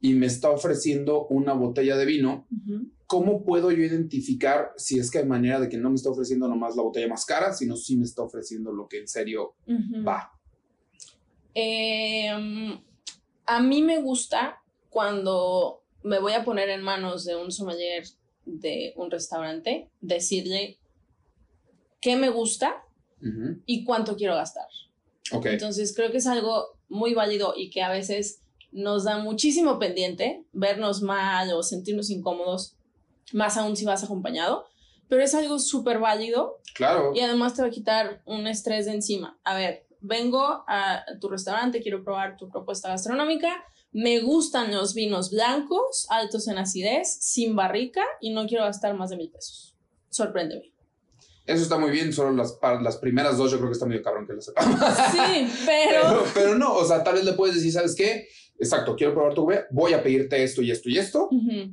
[0.00, 2.48] y me está ofreciendo una botella de vino?
[3.06, 6.48] ¿Cómo puedo yo identificar si es que hay manera de que no me está ofreciendo
[6.48, 9.54] nomás la botella más cara, sino si me está ofreciendo lo que en serio
[10.06, 10.32] va?
[11.54, 12.78] Em,
[13.48, 18.04] a mí me gusta cuando me voy a poner en manos de un sommelier
[18.44, 20.78] de un restaurante, decirle
[22.00, 22.84] qué me gusta
[23.64, 24.68] y cuánto quiero gastar.
[25.44, 30.44] Entonces creo que es algo muy válido y que a veces nos da muchísimo pendiente
[30.52, 32.76] vernos mal o sentirnos incómodos,
[33.32, 34.66] más aún si vas acompañado,
[35.08, 36.60] pero es algo súper válido.
[36.74, 37.12] Claro.
[37.14, 39.38] Y además te va a quitar un estrés de encima.
[39.42, 45.30] A ver, vengo a tu restaurante, quiero probar tu propuesta gastronómica, me gustan los vinos
[45.30, 49.74] blancos, altos en acidez, sin barrica y no quiero gastar más de mil pesos.
[50.10, 50.72] Sorpréndeme.
[51.46, 54.02] Eso está muy bien, solo las, para las primeras dos yo creo que está medio
[54.02, 54.78] cabrón que lo sepamos.
[55.12, 56.24] Sí, pero...
[56.34, 56.54] pero...
[56.58, 58.28] no, o sea, tal vez le puedes decir, ¿sabes qué?
[58.58, 61.30] Exacto, quiero probar tu comida, voy a pedirte esto y esto y esto,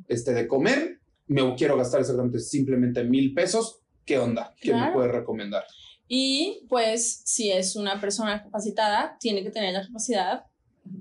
[0.07, 4.53] este de comer, me quiero gastar exactamente simplemente mil pesos, ¿qué onda?
[4.61, 5.65] ¿Qué me puedes recomendar?
[6.07, 10.45] Y pues si es una persona capacitada, tiene que tener la capacidad,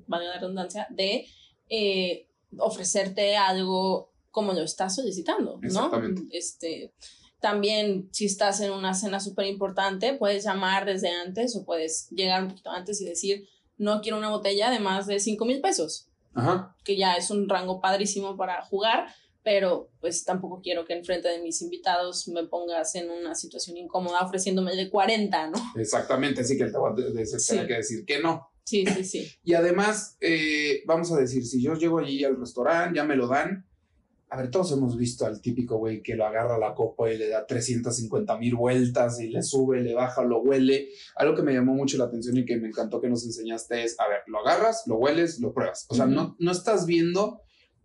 [0.07, 1.27] vale la redundancia, de
[1.69, 5.91] eh, ofrecerte algo como lo estás solicitando, ¿no?
[6.31, 6.93] Este,
[7.41, 12.43] también, si estás en una cena súper importante, puedes llamar desde antes o puedes llegar
[12.43, 16.09] un poquito antes y decir, no quiero una botella de más de 5 mil pesos.
[16.35, 16.75] Ajá.
[16.85, 19.07] Que ya es un rango padrísimo para jugar,
[19.45, 24.23] pero pues tampoco quiero que enfrente de mis invitados me pongas en una situación incómoda
[24.23, 25.59] ofreciéndome de 40, ¿no?
[25.77, 28.49] Exactamente, así que te voy a que decir que no.
[28.65, 29.31] Sí, sí, sí.
[29.45, 33.29] Y además, eh, vamos a decir, si yo llego allí al restaurante, ya me lo
[33.29, 33.67] dan,
[34.31, 37.29] a ver, todos hemos visto al típico güey que lo agarra la copa y le
[37.29, 40.89] da 350 mil vueltas y le sube, le baja, lo huele.
[41.17, 44.01] Algo que me llamó mucho la atención y que me encantó que nos enseñaste es,
[44.01, 45.87] a ver, lo agarras, lo hueles, lo pruebas.
[45.89, 47.43] O sea, no, no estás viendo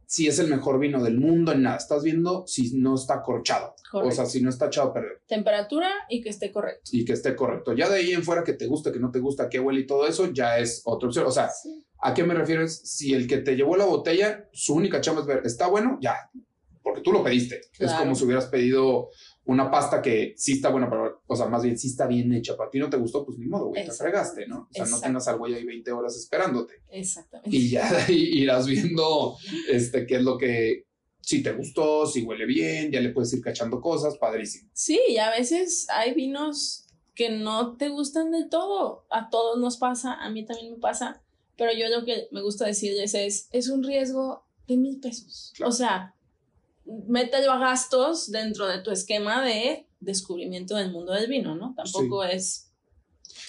[0.09, 1.77] si es el mejor vino del mundo en nada.
[1.77, 3.75] Estás viendo si no está corchado.
[3.93, 5.21] O sea, si no está echado a perder.
[5.27, 6.89] Temperatura y que esté correcto.
[6.91, 7.73] Y que esté correcto.
[7.73, 9.85] Ya de ahí en fuera que te gusta, que no te gusta, que huele y
[9.85, 11.27] todo eso, ya es otra opción.
[11.27, 11.51] O sea,
[11.99, 12.81] ¿a qué me refieres?
[12.85, 15.99] Si el que te llevó la botella, su única chamba es ver, ¿está bueno?
[16.01, 16.15] Ya,
[16.81, 17.61] porque tú lo pediste.
[17.77, 19.09] Es como si hubieras pedido
[19.49, 22.55] una pasta que sí está buena, pero, o sea, más bien sí está bien hecha.
[22.55, 24.67] Para ti no te gustó, pues ni modo, güey, te fregaste, ¿no?
[24.69, 26.75] O sea, no tengas algo ahí 20 horas esperándote.
[26.91, 27.57] Exactamente.
[27.57, 30.85] Y ya de ahí irás viendo este, qué es lo que,
[31.19, 34.69] si te gustó, si huele bien, ya le puedes ir cachando cosas, padrísimo.
[34.71, 36.85] Sí, y a veces hay vinos
[37.15, 39.07] que no te gustan del todo.
[39.09, 41.23] A todos nos pasa, a mí también me pasa.
[41.57, 45.53] Pero yo lo que me gusta decirles es, es un riesgo de mil pesos.
[45.65, 46.13] O sea,
[47.07, 51.73] mételo a gastos dentro de tu esquema de descubrimiento del mundo del vino, ¿no?
[51.75, 52.71] Tampoco es...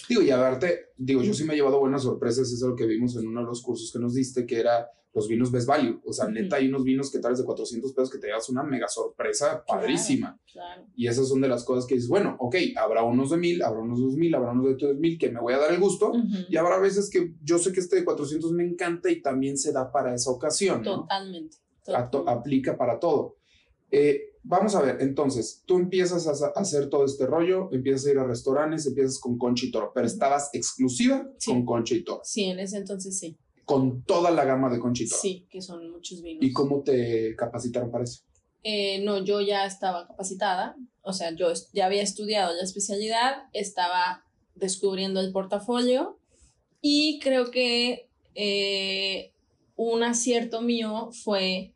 [0.08, 2.76] Digo, y a verte, digo, yo sí me he llevado buenas sorpresas, eso es lo
[2.76, 5.66] que vimos en uno de los cursos que nos diste, que era los vinos best
[5.66, 6.00] value.
[6.04, 8.48] O sea, neta, hay unos vinos que tal vez de 400 pesos que te das
[8.48, 10.38] una mega sorpresa padrísima.
[10.52, 13.62] Claro, Y esas son de las cosas que dices, bueno, ok, habrá unos de mil,
[13.62, 15.72] habrá unos de dos mil, habrá unos de tres mil que me voy a dar
[15.72, 16.12] el gusto.
[16.48, 19.72] Y habrá veces que yo sé que este de 400 me encanta y también se
[19.72, 20.82] da para esa ocasión.
[20.82, 21.56] Totalmente
[22.26, 23.36] aplica para todo.
[23.90, 28.18] Eh, vamos a ver, entonces, tú empiezas a, hacer todo este rollo, empiezas a ir
[28.18, 32.20] a restaurantes, empiezas con Concha y Toro, pero estabas exclusiva con Concha y Toro.
[32.24, 33.36] Sí, en ese entonces sí.
[33.64, 35.20] Con toda la gama de Concha y Toro.
[35.20, 36.44] Sí, que son muchos vinos.
[36.44, 38.22] ¿Y cómo te capacitaron para eso?
[38.62, 44.24] Eh, no, yo ya estaba capacitada, o sea, yo ya había estudiado la especialidad, estaba
[44.54, 46.18] descubriendo el portafolio
[46.82, 49.32] y creo que eh,
[49.82, 51.72] un acierto mío fue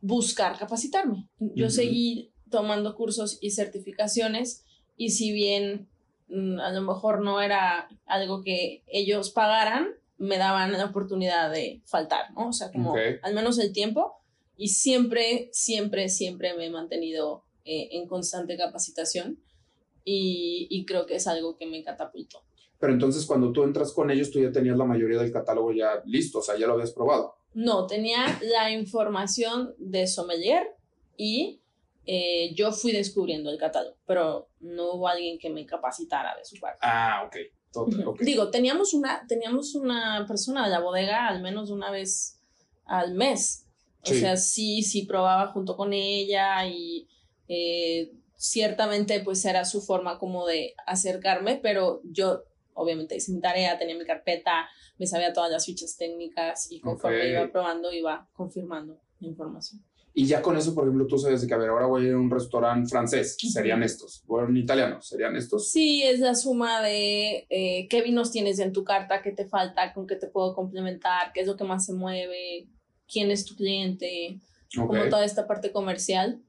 [0.00, 1.28] buscar capacitarme.
[1.40, 4.64] Yo seguí tomando cursos y certificaciones
[4.96, 5.88] y si bien
[6.28, 9.88] mm, a lo mejor no era algo que ellos pagaran,
[10.18, 12.50] me daban la oportunidad de faltar, ¿no?
[12.50, 14.14] O sea, como al menos el tiempo.
[14.56, 19.42] Y siempre, siempre, siempre me he mantenido eh, en constante capacitación
[20.04, 22.44] y, y creo que es algo que me catapultó.
[22.80, 26.02] Pero entonces cuando tú entras con ellos, tú ya tenías la mayoría del catálogo ya
[26.06, 27.36] listo, o sea, ya lo habías probado.
[27.54, 30.66] No, tenía la información de sommelier
[31.16, 31.60] y
[32.06, 36.58] eh, yo fui descubriendo el catálogo, pero no hubo alguien que me capacitara de su
[36.58, 36.78] parte.
[36.82, 37.36] Ah, ok.
[37.72, 38.20] Total, ok.
[38.22, 42.40] Digo, teníamos una, teníamos una persona de la bodega al menos una vez
[42.86, 43.66] al mes.
[44.02, 44.20] O Sí.
[44.20, 47.06] sea, sí, sí probaba junto con ella y
[47.48, 52.42] eh, ciertamente pues era su forma como de acercarme, pero yo
[52.80, 57.30] obviamente hice mi tarea, tenía mi carpeta, me sabía todas las fichas técnicas y conforme
[57.30, 59.82] iba probando iba confirmando la información.
[60.12, 62.14] Y ya con eso, por ejemplo, tú sabes que, a ver, ahora voy a ir
[62.14, 64.24] a un restaurante francés, serían estos.
[64.26, 65.70] O un italiano, serían estos.
[65.70, 69.92] Sí, es la suma de eh, qué vinos tienes en tu carta, qué te falta,
[69.94, 72.66] con qué te puedo complementar, qué es lo que más se mueve,
[73.10, 74.40] quién es tu cliente,
[74.76, 76.42] Ok, como toda esta parte comercial.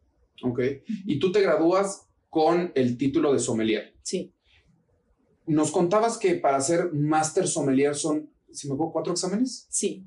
[0.44, 0.60] ok.
[1.06, 3.94] Y tú te gradúas con el título de sommelier.
[4.02, 4.34] Sí,
[5.48, 9.66] Nos contabas que para ser máster sommelier son, si me acuerdo, cuatro exámenes.
[9.70, 10.06] sí.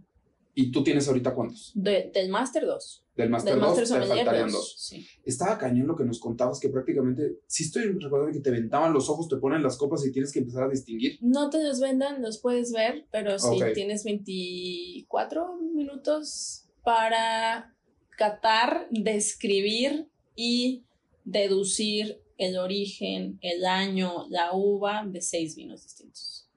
[0.57, 1.73] ¿Y tú tienes ahorita cuántos?
[1.75, 3.05] De- del máster 2.
[3.17, 4.53] Del máster Del 2 máster te sommelier faltarían 2.
[4.53, 4.75] dos.
[4.79, 5.05] Sí.
[5.25, 9.11] Estaba cañón lo que nos contabas, que prácticamente, si estoy recordando que te ventaban los
[9.11, 11.19] ojos, te ponen las copas y tienes que empezar a distinguir.
[11.23, 13.73] No te los vendan, los puedes ver, pero sí Ok.
[13.75, 17.75] tienes 24 minutos para
[18.17, 20.85] catar, describir y
[21.25, 26.49] deducir el origen, el año, la uva de seis vinos distintos.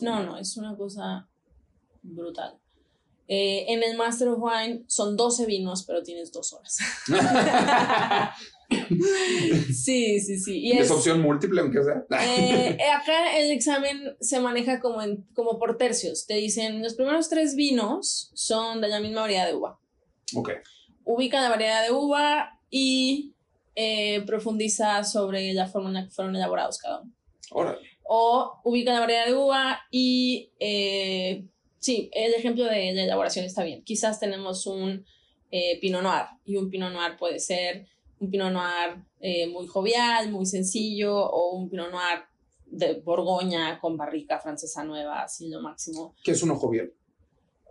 [0.00, 1.28] No, no, es una cosa
[2.02, 2.58] brutal.
[3.28, 6.76] Eh, en el Master of Wine son 12 vinos, pero tienes dos horas.
[9.72, 10.58] sí, sí, sí.
[10.60, 12.04] Y es es, opción múltiple, aunque sea.
[12.20, 16.26] eh, acá el examen se maneja como, en, como por tercios.
[16.26, 19.78] Te dicen, los primeros tres vinos son de la misma variedad de uva.
[20.34, 20.50] ok.
[21.04, 23.31] Ubica la variedad de uva y
[23.74, 27.12] eh, profundiza sobre la forma en la que fueron elaborados cada uno
[27.50, 27.78] Órale.
[28.04, 31.44] o ubica la variedad de uva y eh,
[31.78, 33.82] sí, el ejemplo de, de elaboración está bien.
[33.84, 35.04] Quizás tenemos un
[35.50, 37.86] eh, Pinot Noir y un Pinot Noir puede ser
[38.18, 42.24] un Pinot Noir eh, muy jovial, muy sencillo o un Pinot Noir
[42.66, 46.14] de Borgoña con barrica francesa nueva, así lo máximo.
[46.24, 46.90] ¿Qué es un ojo bien?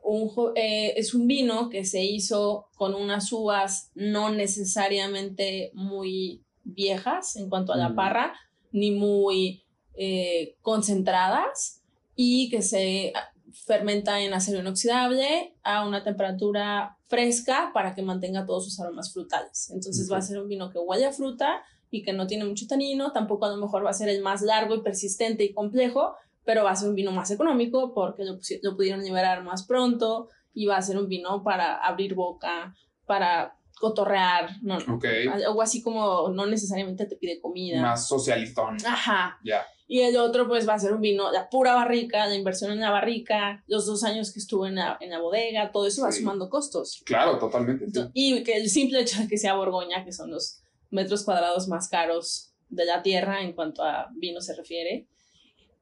[0.04, 7.36] Un eh, es un vino que se hizo con unas uvas no necesariamente muy viejas
[7.36, 7.96] en cuanto a la Mm.
[7.96, 8.34] parra,
[8.72, 9.64] ni muy
[9.96, 11.82] eh, concentradas
[12.16, 13.14] y que se
[13.52, 19.70] fermenta en acero inoxidable a una temperatura fresca para que mantenga todos sus aromas frutales.
[19.72, 22.68] Entonces va a ser un vino que huele a fruta y que no tiene mucho
[22.68, 26.16] tanino, tampoco a lo mejor va a ser el más largo y persistente y complejo,
[26.46, 30.30] pero va a ser un vino más económico porque lo, lo pudieron liberar más pronto
[30.54, 32.74] y va a ser un vino para abrir boca,
[33.06, 35.06] para cotorrear, no, Ok.
[35.34, 37.82] algo así como no necesariamente te pide comida.
[37.82, 38.78] Más socialistón.
[38.86, 39.40] Ajá.
[39.44, 39.66] Ya.
[39.88, 42.80] Y el otro pues va a ser un vino, la pura barrica, la inversión en
[42.80, 46.12] la barrica, los dos años que estuvo en la, en la bodega, todo eso va
[46.12, 46.20] Sí.
[46.22, 47.02] sumando costos.
[47.06, 47.88] Claro, totalmente.
[47.92, 48.00] sí.
[48.14, 51.90] Y que el simple hecho de que sea Borgoña, que son los metros cuadrados más
[51.90, 55.08] caros de la tierra en cuanto a vino se refiere.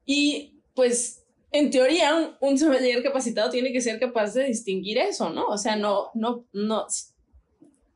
[0.04, 5.30] Y pues en teoría un, un sommelier capacitado tiene que ser capaz de distinguir eso,
[5.30, 5.46] ¿no?
[5.48, 6.86] O sea, no, no, no.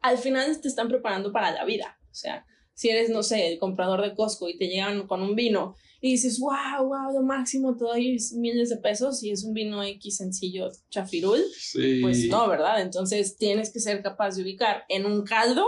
[0.00, 1.98] Al final te están preparando para la vida.
[2.10, 5.34] O sea, si eres, no sé, el comprador de Costco y te llegan con un
[5.34, 9.54] vino y dices, wow, wow, lo máximo, te doy miles de pesos y es un
[9.54, 12.00] vino X sencillo, chafirul, Sí.
[12.02, 12.82] pues no, ¿verdad?
[12.82, 15.66] Entonces tienes que ser capaz de ubicar en un caldo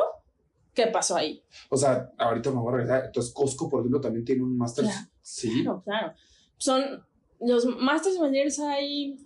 [0.77, 1.43] qué pasó ahí.
[1.71, 3.07] O sea, ahorita me voy a regresar.
[3.07, 4.85] Entonces, Costco, por ejemplo, también tiene un máster.
[4.85, 5.09] Claro.
[5.23, 5.63] Sí.
[5.63, 6.13] Claro, claro.
[6.59, 7.05] Son
[7.41, 9.19] los Masters Sommeliers hay.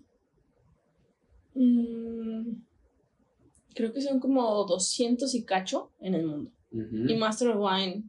[1.54, 2.52] mm,
[3.74, 6.52] creo que son como 200 y cacho en el mundo.
[6.72, 8.04] Y Master of Wine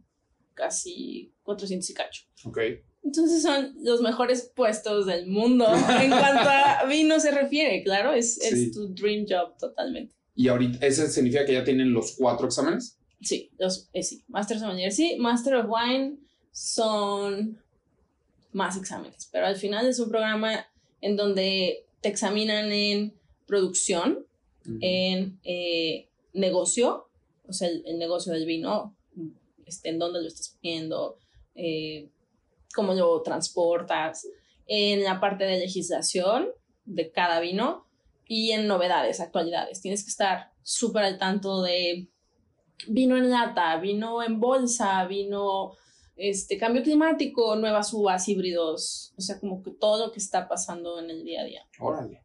[0.53, 2.23] casi 400 y cacho.
[2.45, 2.59] Ok.
[3.03, 8.39] Entonces son los mejores puestos del mundo en cuanto a vino se refiere, claro, es,
[8.39, 10.13] es tu dream job totalmente.
[10.35, 13.00] Y ahorita, ¿ese significa que ya tienen los cuatro exámenes?
[13.21, 16.17] Sí, los, eh, sí, Master Sommelier sí, Master of Wine
[16.51, 17.61] son
[18.51, 20.67] más exámenes, pero al final es un programa
[21.01, 23.13] en donde te examinan en
[23.45, 24.25] producción,
[24.79, 27.09] en eh, negocio,
[27.47, 28.95] o sea, el, el negocio del vino,
[29.65, 31.17] este, en dónde lo estás poniendo,
[31.55, 32.09] eh,
[32.73, 34.27] cómo lo transportas,
[34.67, 36.49] en la parte de legislación
[36.85, 37.87] de cada vino
[38.27, 39.81] y en novedades, actualidades.
[39.81, 42.10] Tienes que estar súper al tanto de
[42.87, 45.75] vino en lata, vino en bolsa, vino
[46.15, 50.99] este cambio climático, nuevas uvas, híbridos, o sea, como que todo lo que está pasando
[50.99, 51.61] en el día a día.
[51.79, 52.23] Órale.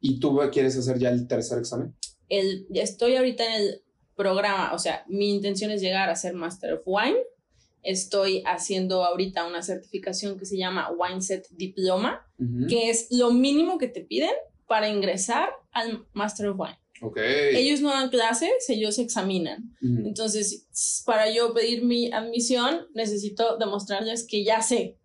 [0.00, 1.94] ¿Y tú quieres hacer ya el tercer examen?
[2.28, 3.82] El, estoy ahorita en el
[4.14, 7.16] programa, o sea, mi intención es llegar a ser Master of Wine.
[7.82, 12.26] Estoy haciendo ahorita una certificación que se llama Wineset Diploma,
[12.68, 14.32] que es lo mínimo que te piden
[14.66, 16.78] para ingresar al Master of Wine.
[17.02, 17.56] Okay.
[17.56, 19.74] Ellos no dan clases, ellos examinan.
[19.80, 24.98] Entonces, para yo pedir mi admisión, necesito demostrarles que ya sé.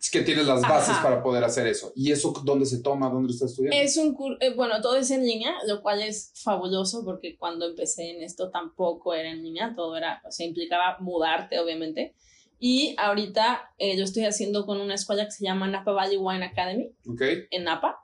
[0.00, 1.92] Es que tienes las bases para poder hacer eso.
[1.94, 3.10] ¿Y eso dónde se toma?
[3.10, 3.76] ¿Dónde estás estudiando?
[3.76, 8.10] Es un eh, bueno, todo es en línea, lo cual es fabuloso porque cuando empecé
[8.10, 12.14] en esto tampoco era en línea, todo era, o sea, implicaba mudarte, obviamente.
[12.58, 16.46] Y ahorita eh, lo estoy haciendo con una escuela que se llama Napa Valley Wine
[16.46, 17.44] Academy, okay.
[17.50, 17.98] en Napa.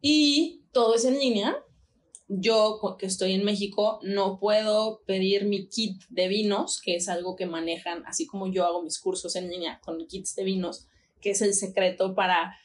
[0.00, 1.56] Y todo es en línea,
[2.32, 7.34] yo que estoy en México no puedo pedir mi kit de vinos, que es algo
[7.34, 10.86] que manejan, así como yo hago mis cursos en línea con kits de vinos,
[11.20, 12.56] que es el secreto para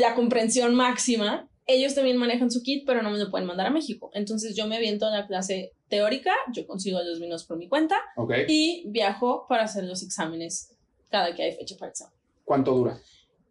[0.00, 1.50] la, comprensión máxima.
[1.66, 4.10] Ellos también manejan su kit, pero no me lo pueden mandar a México.
[4.14, 8.00] Entonces yo me aviento a la clase teórica, yo consigo los vinos por mi cuenta
[8.48, 10.74] y viajo para hacer los exámenes
[11.10, 12.14] cada que hay fecha para examen.
[12.42, 12.98] ¿Cuánto dura?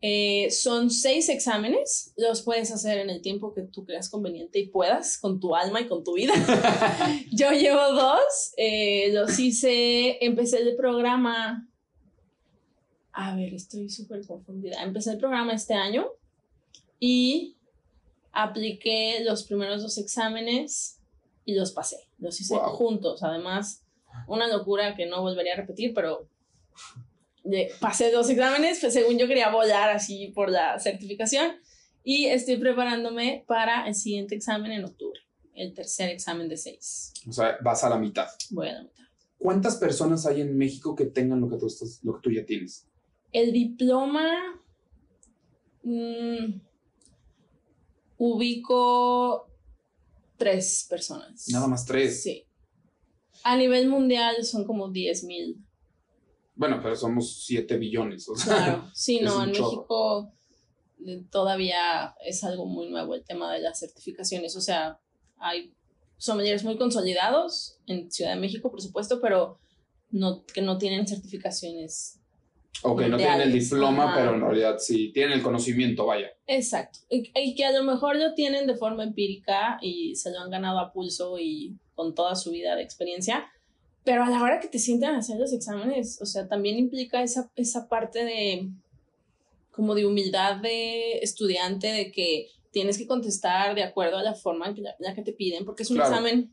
[0.04, 4.68] Eh, son seis exámenes, los puedes hacer en el tiempo que tú creas conveniente y
[4.68, 6.34] puedas, con tu alma y con tu vida.
[7.32, 11.68] Yo llevo dos, eh, los hice, empecé el programa,
[13.14, 16.08] a ver, estoy súper confundida, empecé el programa este año
[17.00, 17.58] y
[18.32, 21.00] apliqué los primeros dos exámenes
[21.46, 23.84] y los pasé, los hice juntos, además,
[24.28, 26.28] una locura que no volvería a repetir, pero
[27.80, 31.52] pasé dos exámenes, pues según yo quería volar así por la certificación
[32.04, 35.20] y estoy preparándome para el siguiente examen en octubre,
[35.56, 37.14] el tercer examen de seis.
[37.28, 38.28] O sea, vas a la mitad.
[38.50, 39.04] Voy a la mitad.
[39.38, 42.46] ¿Cuántas personas hay en México que tengan lo que tú, estás, lo que tú ya
[42.46, 42.88] tienes?
[43.32, 44.30] El diploma
[45.84, 46.60] mm,
[48.18, 49.48] ubico
[50.38, 51.48] tres personas.
[51.50, 52.22] Nada más tres.
[52.22, 52.46] Sí.
[53.44, 55.58] A nivel mundial son como 10 mil
[56.56, 58.28] bueno, pero somos 7 billones.
[58.30, 60.34] O sea, claro, sí, no, en México
[61.06, 64.56] eh, todavía es algo muy nuevo el tema de las certificaciones.
[64.56, 65.00] O sea,
[65.38, 65.74] hay
[66.18, 69.60] sommeliers muy consolidados en Ciudad de México, por supuesto, pero
[70.12, 72.20] no, que no tienen certificaciones.
[72.84, 76.32] O que no tienen el diploma, pero en realidad sí tienen el conocimiento, vaya.
[76.48, 77.00] Exacto.
[77.10, 80.50] Y, y, que a lo mejor lo tienen de forma empírica y se lo han
[80.50, 83.46] ganado a pulso y con toda su vida de experiencia,
[84.04, 87.22] pero a la hora que te sientan a hacer los exámenes, o sea, también implica
[87.22, 88.70] esa, esa parte de
[89.72, 94.68] como de humildad de estudiante, de que tienes que contestar de acuerdo a la forma
[94.68, 96.52] en la, que te piden, porque es un examen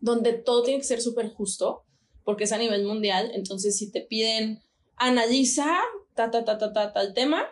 [0.00, 1.84] donde todo tiene que ser súper justo,
[2.24, 4.62] porque es a nivel mundial, entonces si te piden
[4.96, 5.78] analiza
[6.14, 7.46] ta, ta, ta, ta, ta, tal tema,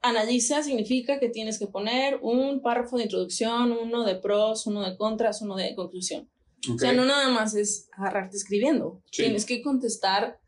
[0.00, 4.96] analiza significa que tienes que poner un párrafo de introducción, uno de pros, uno de
[4.96, 6.28] contras, uno de conclusión.
[6.70, 9.02] O sea, no nada más es agarrarte escribiendo.
[9.10, 10.40] Tienes que contestar,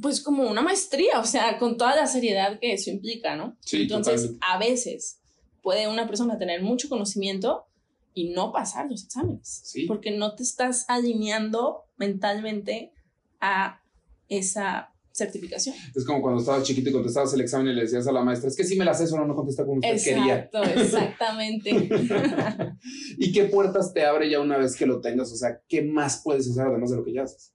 [0.00, 3.56] pues como una maestría, o sea, con toda la seriedad que eso implica, ¿no?
[3.60, 5.20] Sí, Entonces, a veces
[5.62, 7.66] puede una persona tener mucho conocimiento
[8.14, 9.62] y no pasar los exámenes.
[9.64, 9.86] Sí.
[9.86, 12.92] Porque no te estás alineando mentalmente
[13.40, 13.82] a
[14.28, 15.74] esa certificación.
[15.94, 18.48] Es como cuando estabas chiquito y contestabas el examen y le decías a la maestra,
[18.48, 20.36] es que si me la sé, solo no contesta como usted quería.
[20.36, 21.70] Exacto, exactamente.
[23.18, 25.32] ¿Y qué puertas te abre ya una vez que lo tengas?
[25.32, 27.52] O sea, ¿qué más puedes hacer además de lo que ya haces?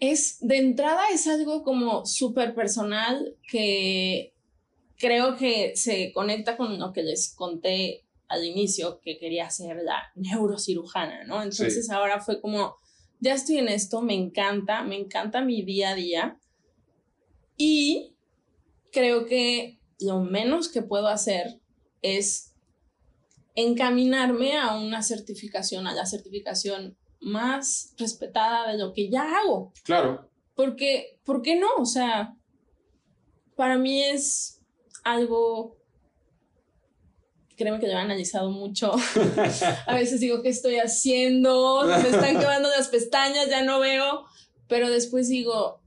[0.00, 4.34] Es, de entrada es algo como súper personal que
[4.96, 10.02] creo que se conecta con lo que les conté al inicio, que quería ser la
[10.14, 11.42] neurocirujana, ¿no?
[11.42, 12.74] Entonces ahora fue como,
[13.20, 16.38] ya estoy en esto, me encanta, me encanta mi día a día
[17.58, 18.16] y
[18.92, 21.60] creo que lo menos que puedo hacer
[22.00, 22.54] es
[23.54, 29.72] encaminarme a una certificación, a la certificación más respetada de lo que ya hago.
[29.82, 30.30] Claro.
[30.54, 31.66] Porque, ¿por qué no?
[31.78, 32.36] O sea,
[33.56, 34.60] para mí es
[35.02, 35.76] algo,
[37.56, 38.92] créeme que lo he analizado mucho.
[39.86, 41.82] a veces digo, ¿qué estoy haciendo?
[41.84, 44.24] Me están quemando las pestañas, ya no veo.
[44.68, 45.77] Pero después digo,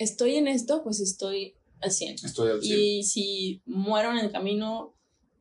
[0.00, 2.14] estoy en esto, pues estoy al 100.
[2.24, 2.78] Estoy al 100.
[2.78, 4.94] Y si muero en el camino,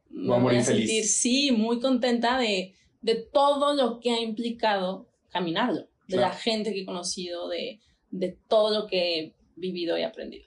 [0.10, 5.88] me voy a, sentir, sí, muy contenta de, de, todo lo que ha implicado caminarlo,
[6.08, 7.80] de la gente que he conocido, de,
[8.12, 10.46] de todo lo que he vivido y aprendido.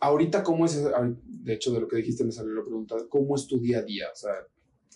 [0.00, 0.82] Ahorita, ¿cómo es?
[1.24, 3.82] De hecho, de lo que dijiste me salió la pregunta, ¿cómo es tu día a
[3.82, 4.06] día?
[4.12, 4.32] O sea,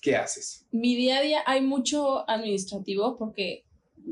[0.01, 0.67] ¿qué haces?
[0.73, 3.65] Mi día a día hay mucho administrativo porque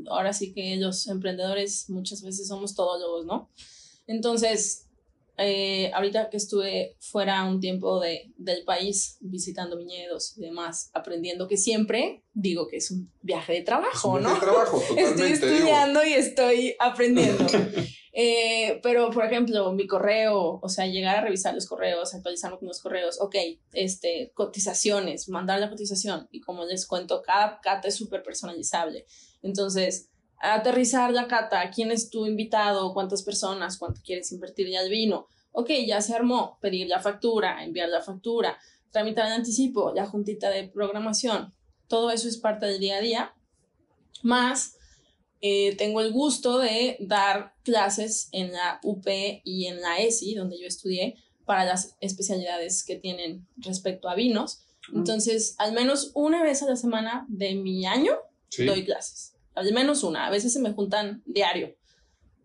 [0.09, 3.49] ahora sí que los emprendedores muchas veces somos todólogos, ¿no?
[4.07, 4.89] Entonces,
[5.41, 11.47] eh, ahorita que estuve fuera un tiempo de, del país visitando viñedos y demás, aprendiendo
[11.47, 14.33] que siempre digo que es un viaje de trabajo, ¿no?
[14.33, 17.45] De trabajo, Estoy estudiando y estoy aprendiendo.
[18.11, 22.67] Eh, pero, por ejemplo, mi correo, o sea, llegar a revisar los correos, actualizarme con
[22.67, 23.35] los correos, ok,
[23.71, 26.27] este, cotizaciones, mandar la cotización.
[26.31, 29.05] Y como les cuento, cada cata es súper personalizable.
[29.41, 30.09] Entonces,
[30.41, 35.27] aterrizar la cata, quién es tu invitado, cuántas personas, cuánto quieres invertir ya el vino.
[35.51, 38.57] Ok, ya se armó, pedir la factura, enviar la factura,
[38.91, 41.53] tramitar el anticipo, la juntita de programación.
[41.87, 43.33] Todo eso es parte del día a día.
[44.21, 44.77] Más,
[45.41, 49.07] eh, tengo el gusto de dar clases en la UP
[49.43, 51.15] y en la ESI, donde yo estudié,
[51.45, 54.61] para las especialidades que tienen respecto a vinos.
[54.93, 58.13] Entonces, al menos una vez a la semana de mi año
[58.57, 59.29] doy clases
[59.59, 61.75] al menos una, a veces se me juntan diario.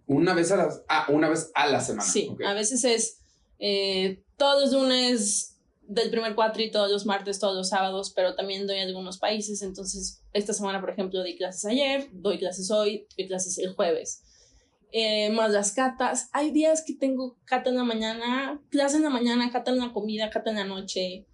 [0.07, 2.09] Una vez a la, ah, una vez a la semana.
[2.09, 3.20] Sí, a veces es
[3.59, 8.66] eh, todos los lunes del primer cuatri, todos los martes, todos los sábados, pero también
[8.66, 9.62] doy en algunos países.
[9.62, 14.22] Entonces, esta semana, por ejemplo, di clases ayer, doy clases hoy, doy clases el jueves.
[14.92, 16.28] Eh, más las catas.
[16.32, 19.92] Hay días que tengo cata en la mañana, clase en la mañana, cata en la
[19.92, 21.26] comida, cata en la noche.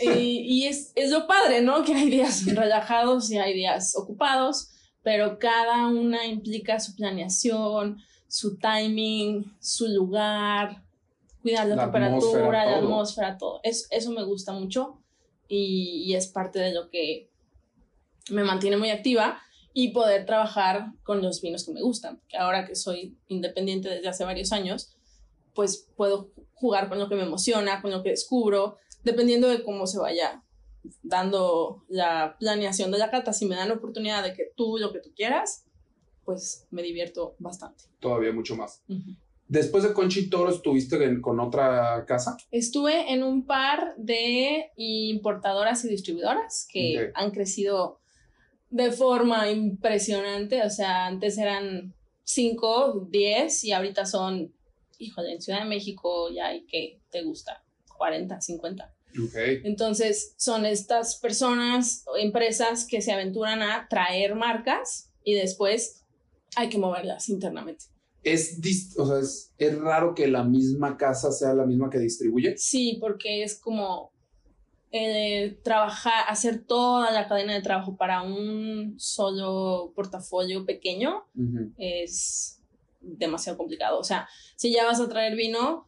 [0.00, 1.84] Eh, y es, es lo padre, ¿no?
[1.84, 4.70] Que hay días relajados y hay días ocupados
[5.02, 7.98] pero cada una implica su planeación,
[8.28, 10.84] su timing, su lugar,
[11.42, 13.60] cuidar la, temperatura, la atmósfera, todo.
[13.62, 15.02] eso me gusta mucho
[15.48, 17.28] y, y, es parte de lo que
[18.30, 19.40] me mantiene muy activa
[19.72, 22.20] y poder trabajar con los vinos que me gustan.
[22.28, 24.94] Que ahora que soy independiente desde hace varios años,
[25.54, 29.86] pues puedo jugar con lo que me emociona, con lo que descubro, dependiendo de cómo
[29.86, 30.42] se vaya
[31.02, 34.92] dando la planeación de la cata, si me dan la oportunidad de que tú lo
[34.92, 35.66] que tú quieras,
[36.24, 37.84] pues me divierto bastante.
[37.98, 38.82] Todavía mucho más.
[39.48, 42.36] Después de Conchitoro, ¿estuviste con otra casa?
[42.52, 47.98] Estuve en un par de importadoras y distribuidoras que han crecido
[48.70, 50.62] de forma impresionante.
[50.62, 54.54] O sea, antes eran 5, 10 y ahorita son,
[54.98, 57.64] híjole, en Ciudad de México ya hay que te gusta,
[58.00, 58.94] 40, 50.
[59.64, 66.02] Entonces, son estas personas o empresas que se aventuran a traer marcas y después
[66.56, 67.84] hay que moverlas internamente.
[68.22, 68.58] Es,
[68.96, 72.56] o sea, es, es, raro que la misma casa sea la misma que distribuye.
[72.56, 74.12] Sí, porque es como
[74.90, 81.26] eh, trabajar, hacer toda la cadena de trabajo para un solo portafolio pequeño
[81.76, 82.60] es
[83.00, 83.98] demasiado complicado.
[83.98, 85.86] O sea, si ya vas a traer vino,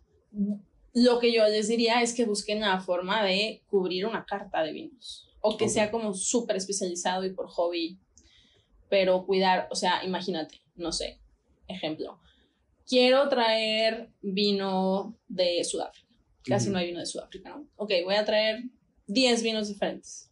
[0.93, 4.73] lo que yo les diría es que busquen la forma de cubrir una carta de
[4.73, 7.99] vinos o que sea como súper especializado y por hobby,
[8.89, 11.19] pero cuidar, o sea, imagínate, no sé,
[11.67, 12.21] ejemplo,
[12.87, 16.09] quiero traer vino de Sudáfrica,
[16.45, 17.67] casi no hay vino de Sudáfrica, ¿no?
[17.77, 18.63] Ok, voy a traer
[19.07, 20.31] 10 vinos diferentes.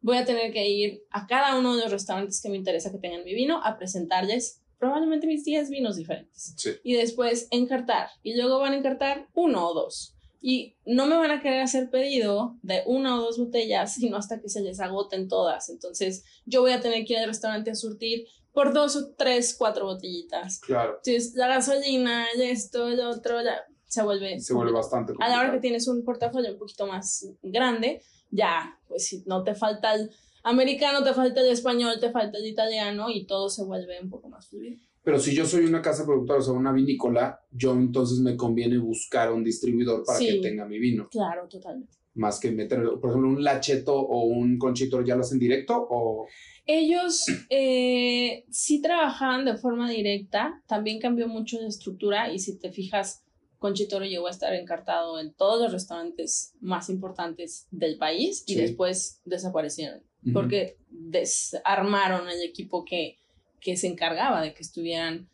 [0.00, 2.98] Voy a tener que ir a cada uno de los restaurantes que me interesa que
[2.98, 6.54] tengan mi vino a presentarles probablemente mis 10 vinos diferentes.
[6.82, 8.08] Y después encartar.
[8.22, 10.14] Y luego van a encartar uno o dos.
[10.40, 14.40] Y no me van a querer hacer pedido de una o dos botellas, sino hasta
[14.40, 15.70] que se les agoten todas.
[15.70, 19.54] Entonces, yo voy a tener que ir al restaurante a surtir por dos o tres,
[19.58, 20.60] cuatro botellitas.
[20.60, 21.00] Claro.
[21.04, 23.38] Entonces, la gasolina, esto, el otro,
[23.86, 24.38] se vuelve...
[24.40, 28.78] Se vuelve bastante A la hora que tienes un portafolio un poquito más grande, ya,
[28.88, 30.10] pues si no te falta el
[30.46, 34.28] americano, te falta el español, te falta el italiano y todo se vuelve un poco
[34.28, 34.78] más fluido.
[35.02, 38.78] Pero si yo soy una casa productora, o sea, una vinícola, yo entonces me conviene
[38.78, 41.08] buscar un distribuidor para que tenga mi vino.
[41.10, 41.92] Claro, totalmente.
[42.14, 46.26] Más que meter, por ejemplo, un lacheto o un conchitor, ¿ya lo hacen directo o...?
[46.64, 52.72] Ellos eh, sí trabajaban de forma directa, también cambió mucho la estructura y si te
[52.72, 53.24] fijas,
[53.58, 59.20] Conchitoro llegó a estar encartado en todos los restaurantes más importantes del país y después
[59.24, 63.18] desaparecieron porque desarmaron el equipo que,
[63.60, 65.28] que se encargaba de que estuvieran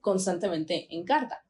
[0.00, 1.44] constantemente en carta.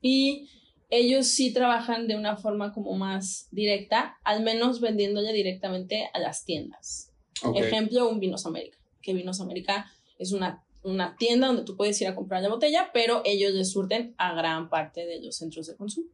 [0.00, 0.48] Y
[0.90, 6.44] ellos sí trabajan de una forma como más directa, al menos vendiéndole directamente a las
[6.44, 7.12] tiendas.
[7.56, 12.08] Ejemplo, un Vinos América, que Vinos América es una, una tienda donde tú puedes ir
[12.08, 15.76] a comprar la botella, pero ellos le surten a gran parte de los centros de
[15.76, 16.08] consumo.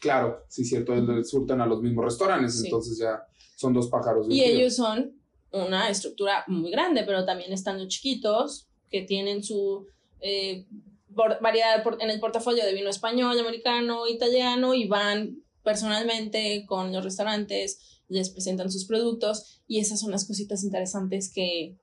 [0.00, 3.22] Claro, sí, cierto, les surten a los mismos restaurantes, entonces ya
[3.56, 4.26] son dos pájaros.
[4.28, 5.14] y ellos son
[5.54, 9.86] una estructura muy grande, pero también están los chiquitos que tienen su
[10.20, 10.66] eh,
[11.08, 18.02] variedad en el portafolio de vino español, americano, italiano y van personalmente con los restaurantes,
[18.08, 21.76] les presentan sus productos y esas son las cositas interesantes que,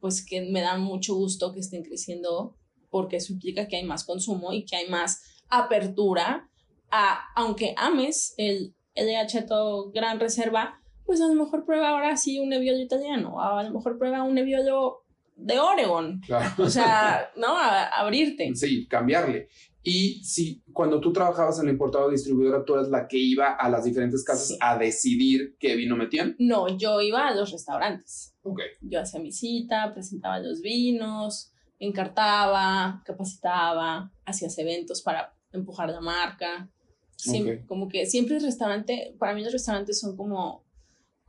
[0.00, 2.56] pues que me da mucho gusto que estén creciendo
[2.90, 6.50] porque eso implica que hay más consumo y que hay más apertura
[6.90, 9.46] a, aunque ames el LH
[9.94, 10.79] Gran Reserva,
[11.10, 14.32] pues a lo mejor prueba ahora sí un Nebbiolo italiano, a lo mejor prueba un
[14.32, 15.02] Nebbiolo
[15.34, 16.20] de Oregon.
[16.24, 16.62] Claro.
[16.62, 17.48] O sea, ¿no?
[17.58, 18.54] abrirte.
[18.54, 19.48] Sí, cambiarle.
[19.82, 23.68] Y si cuando tú trabajabas en la importadora distribuidora, tú eras la que iba a
[23.68, 26.36] las diferentes casas a decidir qué vino metían.
[26.38, 28.36] No, yo iba a los restaurantes.
[28.42, 28.60] Ok.
[28.80, 31.50] Yo hacía mi cita, presentaba los vinos,
[31.80, 36.70] encartaba, capacitaba, hacías eventos para empujar la marca.
[37.16, 40.69] Siempre, Como que siempre el restaurante, para mí los restaurantes son como,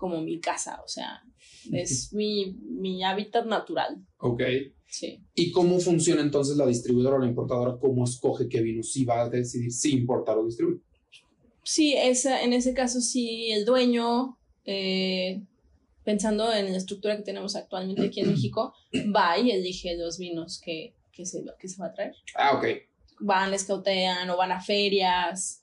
[0.02, 1.22] como mi casa, o sea,
[1.72, 4.04] es mi, mi hábitat natural.
[4.18, 4.42] Ok.
[4.88, 5.22] Sí.
[5.36, 7.78] ¿Y cómo funciona entonces la distribuidora o la importadora?
[7.80, 10.82] ¿Cómo escoge qué vino si va a decidir si importar o distribuir?
[11.62, 15.44] Sí, esa, en ese caso sí, el dueño, eh,
[16.04, 18.74] pensando en la estructura que tenemos actualmente aquí en México,
[19.16, 22.16] va y elige los vinos que, que, se, que se va a traer.
[22.34, 22.66] Ah, ok.
[23.20, 25.61] Van, escautean o van a ferias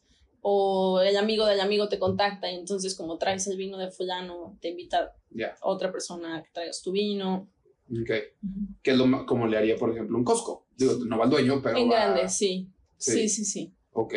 [0.50, 4.56] o el amigo del amigo te contacta y entonces como traes el vino de fulano,
[4.62, 5.14] te invita
[5.60, 7.50] a otra persona a que traigas tu vino.
[7.90, 8.10] Ok.
[8.82, 10.66] Que es lo como le haría, por ejemplo, un Costco.
[10.74, 11.76] Digo, no va al dueño, pero.
[11.76, 12.66] En grande, sí.
[12.96, 13.28] sí.
[13.28, 14.14] Sí, sí, Ok.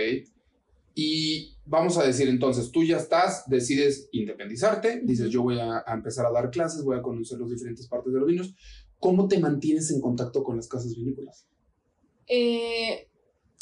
[0.96, 6.26] Y vamos a decir entonces, tú ya estás, decides independizarte, dices yo voy a, empezar
[6.26, 8.56] a dar clases, voy a conocer las diferentes partes de los vinos.
[9.00, 11.46] ¿Cómo te mantienes en contacto con las casas vinícolas?
[12.28, 13.10] Eh,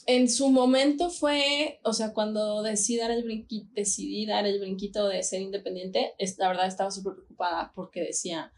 [0.08, 5.08] en su momento fue, o sea, cuando decidí dar el brinquito, decidí dar el brinquito
[5.08, 8.52] de ser independiente, la verdad estaba súper preocupada porque decía,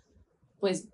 [0.59, 0.87] pues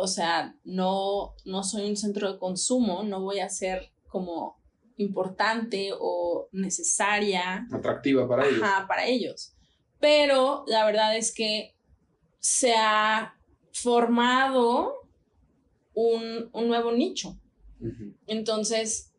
[0.00, 4.58] o sea, no, no soy un centro de consumo, no voy a ser como
[4.96, 7.66] importante o necesaria.
[7.70, 8.62] Atractiva para ellos.
[8.62, 9.52] Ajá, para ellos.
[10.00, 11.74] Pero la verdad es que
[12.38, 13.34] se ha
[13.72, 14.94] formado
[15.92, 17.38] un, nuevo nicho.
[18.26, 19.09] Entonces,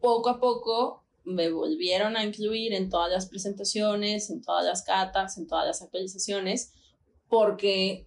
[0.00, 5.38] poco a poco me volvieron a incluir en todas las presentaciones, en todas las catas,
[5.38, 6.72] en todas las actualizaciones,
[7.28, 8.06] porque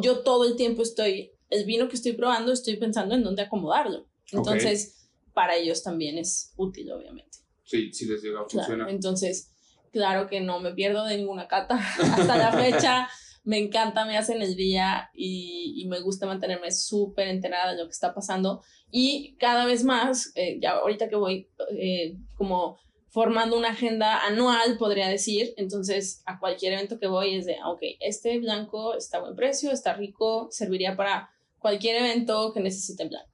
[0.00, 4.06] yo todo el tiempo estoy el vino que estoy probando estoy pensando en dónde acomodarlo.
[4.32, 7.38] Entonces, para ellos también es útil, obviamente.
[7.64, 8.90] Sí, sí les llega a funcionar.
[8.90, 9.52] Entonces,
[9.92, 13.08] claro que no me pierdo de ninguna cata hasta la fecha.
[13.44, 17.92] Me encanta, me hacen el día y, me gusta mantenerme súper enterada de lo que
[17.92, 18.62] está pasando.
[18.90, 22.78] Y cada vez más, eh, ya ahorita que voy eh, como
[23.08, 25.52] formando una agenda anual, podría decir.
[25.58, 29.36] Entonces, a cualquier evento que voy es de, ah, ok, este blanco está a buen
[29.36, 33.30] precio, está rico, serviría para cualquier evento que necesite blanco.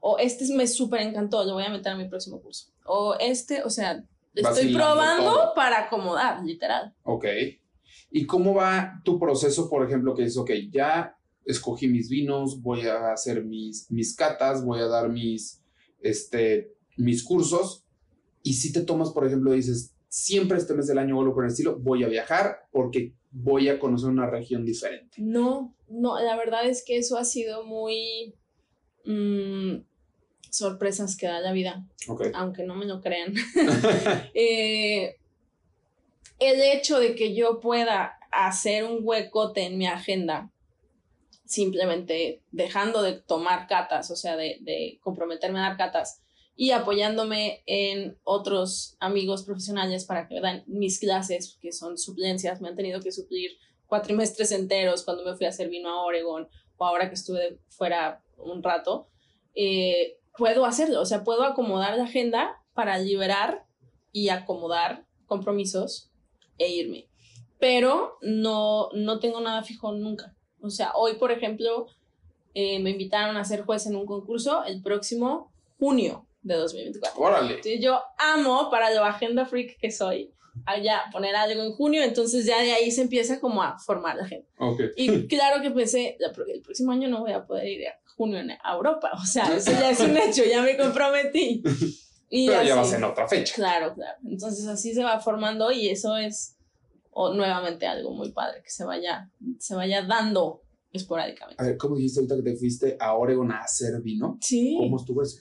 [0.00, 2.66] O este me súper encantó, lo voy a meter a mi próximo curso.
[2.84, 4.04] O este, o sea,
[4.34, 6.92] estoy probando para acomodar, literal.
[7.04, 7.26] Ok.
[8.12, 12.86] ¿Y cómo va tu proceso, por ejemplo, que es, ok, ya escogí mis vinos, voy
[12.86, 15.62] a hacer mis, mis catas, voy a dar mis,
[16.00, 17.84] este, mis cursos,
[18.42, 21.50] y si te tomas, por ejemplo, dices, siempre este mes del año o por el
[21.50, 25.16] estilo, voy a viajar porque voy a conocer una región diferente.
[25.18, 28.34] No, no, la verdad es que eso ha sido muy
[29.06, 29.84] mm,
[30.50, 31.86] sorpresas que da la vida,
[32.34, 33.32] aunque no me lo crean.
[34.34, 35.16] Eh,
[36.46, 40.50] el hecho de que yo pueda hacer un huecote en mi agenda,
[41.44, 46.22] simplemente dejando de tomar catas, o sea, de, comprometerme a dar catas,
[46.54, 52.60] y apoyándome en otros amigos profesionales para que dan mis clases, que son suplencias.
[52.60, 53.52] Me han tenido que suplir
[53.86, 58.22] cuatrimestres enteros cuando me fui a hacer vino a Oregon o ahora que estuve fuera
[58.36, 59.08] un rato.
[59.54, 63.64] Eh, puedo hacerlo, o sea, puedo acomodar la agenda para liberar
[64.12, 66.11] y acomodar compromisos
[66.62, 67.08] e irme.
[67.58, 70.34] Pero no, no tengo nada fijo nunca.
[70.60, 71.86] O sea, hoy, por ejemplo,
[72.54, 77.20] eh, me invitaron a ser juez en un concurso el próximo junio de 2024.
[77.20, 77.60] Órale.
[77.80, 80.32] yo amo para la agenda freak que soy,
[80.66, 84.26] allá poner algo en junio, entonces ya de ahí se empieza como a formar la
[84.26, 84.48] gente.
[84.58, 84.90] Okay.
[84.96, 88.74] Y claro que pensé, el próximo año no voy a poder ir a junio a
[88.74, 91.62] Europa, o sea, eso ya es un hecho, ya me comprometí.
[92.34, 93.54] Y Pero ya va a ser en otra fecha.
[93.54, 94.18] Claro, claro.
[94.24, 96.56] Entonces así se va formando y eso es
[97.10, 100.62] o, nuevamente algo muy padre que se vaya, se vaya dando
[100.92, 101.62] esporádicamente.
[101.62, 104.38] A ver, ¿cómo dijiste ahorita que te fuiste a Oregon a hacer vino?
[104.40, 104.76] Sí.
[104.78, 105.38] ¿Cómo estuvo eso?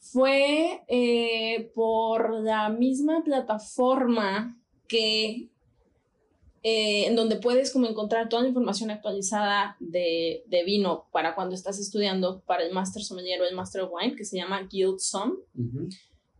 [0.00, 4.58] fue eh, por la misma plataforma
[4.88, 5.50] que
[6.62, 11.78] eh, en donde puedes como encontrar toda la información actualizada de, vino para cuando estás
[11.78, 15.36] estudiando para el Master Sommelier o el Master of Wine, que se llama Guild Som.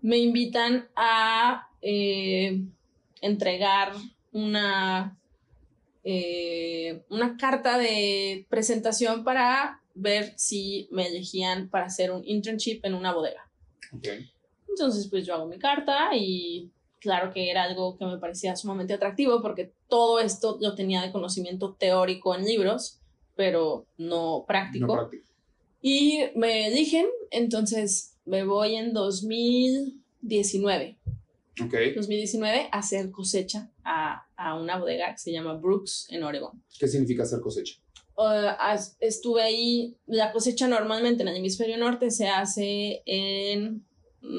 [0.03, 2.63] Me invitan a eh,
[3.21, 3.93] entregar
[4.33, 5.19] una,
[7.09, 13.13] una carta de presentación para ver si me elegían para hacer un internship en una
[13.13, 13.49] bodega.
[13.97, 14.31] Okay.
[14.69, 16.71] Entonces, pues yo hago mi carta y
[17.01, 21.13] claro que era algo que me parecía sumamente atractivo porque todo esto lo tenía de
[21.13, 23.01] conocimiento teórico en libros,
[23.35, 24.87] pero no práctico.
[24.87, 25.25] No práctico.
[25.83, 30.99] Y me eligen, entonces me voy en 2019.
[31.65, 31.75] Ok.
[31.95, 36.63] 2019 a hacer cosecha a, a una bodega que se llama Brooks en Oregon.
[36.79, 37.75] ¿Qué significa hacer cosecha?
[38.17, 43.85] Uh, as- estuve ahí, la cosecha normalmente en el hemisferio norte se hace en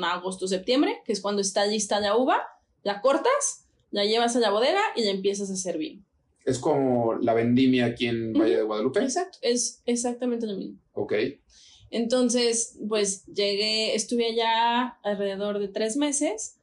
[0.03, 2.39] agosto, septiembre, que es cuando está lista la uva,
[2.83, 5.99] la cortas, la llevas a la bodega y la empiezas a servir.
[6.45, 8.99] Es como la vendimia aquí en Valle de Guadalupe.
[9.01, 10.77] Exacto, es exactamente lo mismo.
[10.93, 11.13] Ok.
[11.91, 16.57] Entonces, pues llegué, estuve allá alrededor de tres meses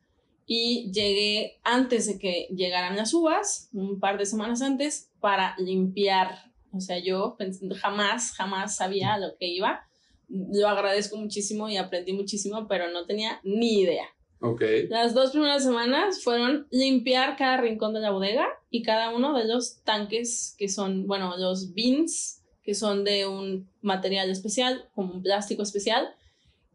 [0.46, 6.50] y llegué antes de que llegaran las uvas, un par de semanas antes, para limpiar.
[6.72, 7.36] O sea, yo
[7.80, 9.86] jamás, jamás sabía a lo que iba.
[10.28, 14.06] Lo agradezco muchísimo y aprendí muchísimo, pero no tenía ni idea.
[14.40, 14.62] Ok.
[14.88, 19.46] Las dos primeras semanas fueron limpiar cada rincón de la bodega y cada uno de
[19.46, 22.37] los tanques que son, bueno, los bins,
[22.68, 26.14] que son de un material especial, como un plástico especial,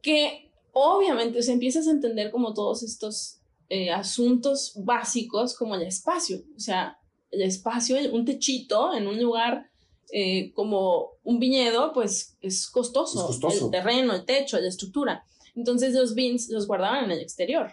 [0.01, 3.37] que obviamente se empiezas a entender como todos estos
[3.69, 6.97] eh, asuntos básicos como el espacio, o sea,
[7.29, 9.69] el espacio, un techito en un lugar
[10.11, 13.19] eh, como un viñedo, pues es costoso.
[13.19, 13.65] Es costoso.
[13.65, 15.23] El terreno, el techo, la estructura.
[15.55, 17.71] Entonces los beans los guardaban en el exterior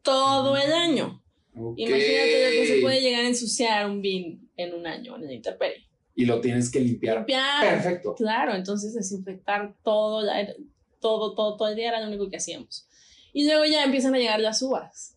[0.00, 1.22] todo el año.
[1.54, 1.80] Ok.
[1.80, 5.32] Imagínate lo que se puede llegar a ensuciar un bean en un año en el
[5.32, 5.87] intemperie.
[6.18, 7.18] Y lo tienes que limpiar.
[7.18, 7.60] Limpiar.
[7.60, 8.16] Perfecto.
[8.16, 10.26] Claro, entonces desinfectar todo,
[10.98, 12.88] todo, todo, todo el día era lo único que hacíamos.
[13.32, 15.14] Y luego ya empiezan a llegar las uvas.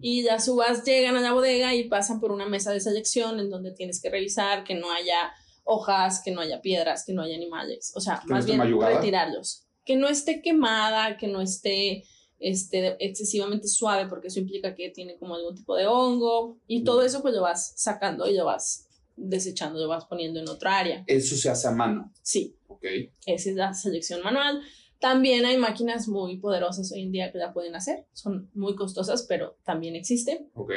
[0.00, 3.50] Y las uvas llegan a la bodega y pasan por una mesa de selección en
[3.50, 7.36] donde tienes que revisar que no haya hojas, que no haya piedras, que no haya
[7.36, 7.92] animales.
[7.94, 8.96] O sea, Que no más esté bien mayugada.
[8.96, 9.66] retirarlos.
[9.84, 12.04] Que no esté quemada, que no esté
[12.38, 16.56] este, excesivamente suave, porque eso implica que tiene como algún tipo de hongo.
[16.66, 20.48] Y todo eso pues lo vas sacando y lo vas desechando, lo vas poniendo en
[20.48, 21.04] otra área.
[21.06, 22.12] Eso se hace a mano.
[22.22, 22.84] Sí, Ok.
[23.26, 24.60] esa es la selección manual.
[24.98, 28.06] También hay máquinas muy poderosas hoy en día que la pueden hacer.
[28.12, 30.48] Son muy costosas, pero también existen.
[30.54, 30.70] Ok.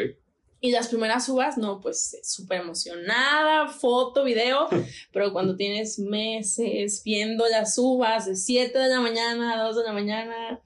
[0.62, 4.68] Y las primeras uvas, no, pues súper emocionada, foto, video,
[5.14, 9.84] pero cuando tienes meses viendo las uvas de 7 de la mañana a 2 de
[9.84, 10.60] la mañana,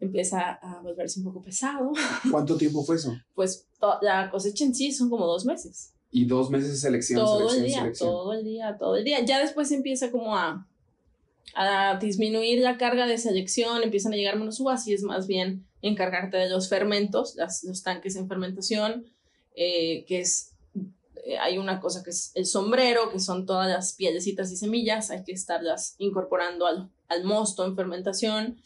[0.00, 1.92] empieza a volverse un poco pesado.
[2.30, 3.12] ¿Cuánto tiempo fue eso?
[3.34, 3.68] Pues
[4.02, 5.93] la cosecha en sí son como dos meses.
[6.16, 8.08] Y dos meses de selección, todo selección, el día, selección.
[8.10, 9.20] todo el día, todo el día.
[9.24, 10.66] Ya después empieza como a,
[11.54, 15.64] a disminuir la carga de selección, empiezan a llegar menos uvas y es más bien
[15.82, 19.06] encargarte de los fermentos, las- los tanques en fermentación,
[19.56, 20.52] eh, que es,
[21.26, 25.10] eh, hay una cosa que es el sombrero, que son todas las pielecitas y semillas,
[25.10, 28.60] hay que estarlas incorporando al, al mosto en fermentación.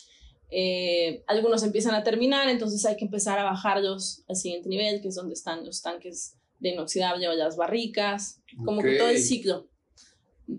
[0.51, 5.09] Eh, algunos empiezan a terminar, entonces hay que empezar a bajarlos al siguiente nivel, que
[5.09, 9.69] es donde están los tanques de inoxidable o las barricas, como que todo el ciclo.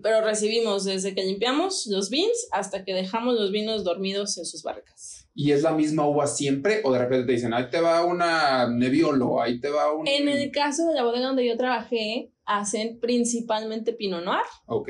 [0.02, 4.62] Pero recibimos desde que limpiamos los beans hasta que dejamos los vinos dormidos en sus
[4.62, 5.28] barricas.
[5.34, 6.80] ¿Y es la misma uva siempre?
[6.84, 10.06] ¿O de repente te dicen, ahí te va una Nebbiolo, ahí te va un...
[10.06, 14.88] En el caso de la bodega donde yo trabajé, hacen principalmente Pinot Noir, Ok.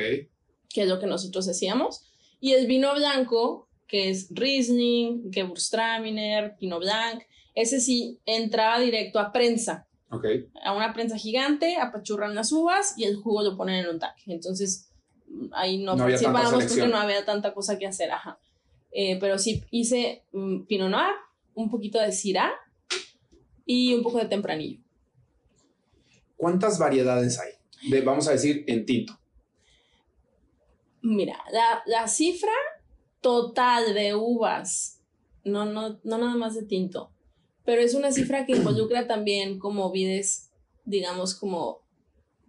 [0.68, 2.04] que es lo que nosotros hacíamos,
[2.40, 7.22] y el vino blanco, que es Riesling, Gewürztraminer, Pinot Blanc,
[7.54, 9.86] ese sí entraba directo a prensa.
[10.10, 10.26] Ok.
[10.64, 14.24] a una prensa gigante, apachurran las uvas y el jugo lo ponen en un tanque.
[14.26, 14.90] Entonces,
[15.52, 18.38] ahí no, No participábamos porque no había tanta cosa que hacer, ajá.
[18.90, 21.14] Eh, pero sí hice mm, Pinot Noir,
[21.54, 22.52] un poquito de Syrah
[23.64, 24.80] y un poco de Tempranillo.
[26.36, 27.52] ¿Cuántas variedades hay?
[27.88, 29.18] De, vamos a decir, en tinto.
[31.02, 32.52] Mira, la, la cifra
[33.20, 35.00] total de uvas,
[35.44, 37.12] no, no, no nada más de tinto,
[37.64, 40.50] pero es una cifra que involucra también como vides,
[40.84, 41.82] digamos, como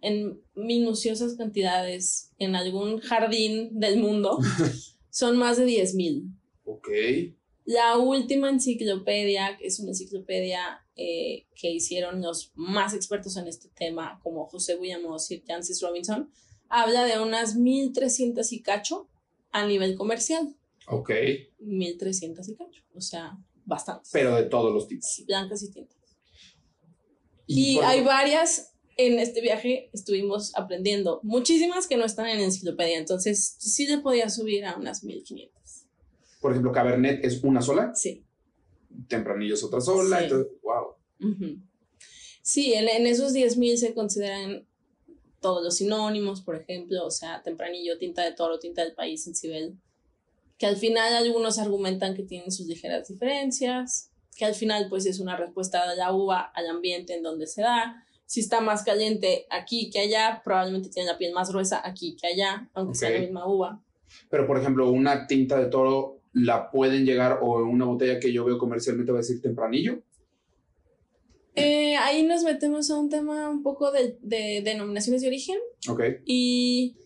[0.00, 4.38] en minuciosas cantidades en algún jardín del mundo,
[5.10, 6.34] son más de 10.000.
[6.64, 6.88] Ok.
[7.64, 13.68] La última enciclopedia, que es una enciclopedia eh, que hicieron los más expertos en este
[13.68, 16.30] tema, como José William o Sir Francis Robinson,
[16.68, 19.08] habla de unas 1.300 y cacho
[19.52, 20.56] a nivel comercial.
[20.88, 21.10] Ok.
[21.60, 24.10] 1.300 y cacho, o sea, bastantes.
[24.12, 25.22] Pero de todos los tipos.
[25.26, 25.96] Blancas y tintas.
[27.46, 32.98] Y por- hay varias, en este viaje estuvimos aprendiendo, muchísimas que no están en enciclopedia,
[32.98, 35.50] entonces sí le podía subir a unas 1.500.
[36.40, 38.24] Por ejemplo, Cabernet es una sola, Sí.
[39.08, 40.18] Tempranillo es otra sola.
[40.18, 40.24] Sí.
[40.24, 41.30] Entonces, wow.
[41.30, 41.58] Ujú.
[42.42, 44.66] Sí, en, en esos 10.000 se consideran
[45.40, 49.34] todos los sinónimos, por ejemplo, o sea, tempranillo, tinta de toro, tinta del país, en
[49.34, 49.76] Cibel,
[50.62, 55.18] que al final algunos argumentan que tienen sus ligeras diferencias, que al final pues es
[55.18, 58.06] una respuesta de la uva al ambiente en donde se da.
[58.26, 62.28] Si está más caliente aquí que allá, probablemente tiene la piel más gruesa aquí que
[62.28, 63.82] allá, aunque sea la misma uva.
[64.30, 68.44] Pero por ejemplo, una tinta de toro la pueden llegar o una botella que yo
[68.44, 70.00] veo comercialmente va a decir tempranillo.
[71.56, 75.58] Eh, ahí nos metemos a un tema un poco de, de denominaciones de origen
[76.24, 76.98] y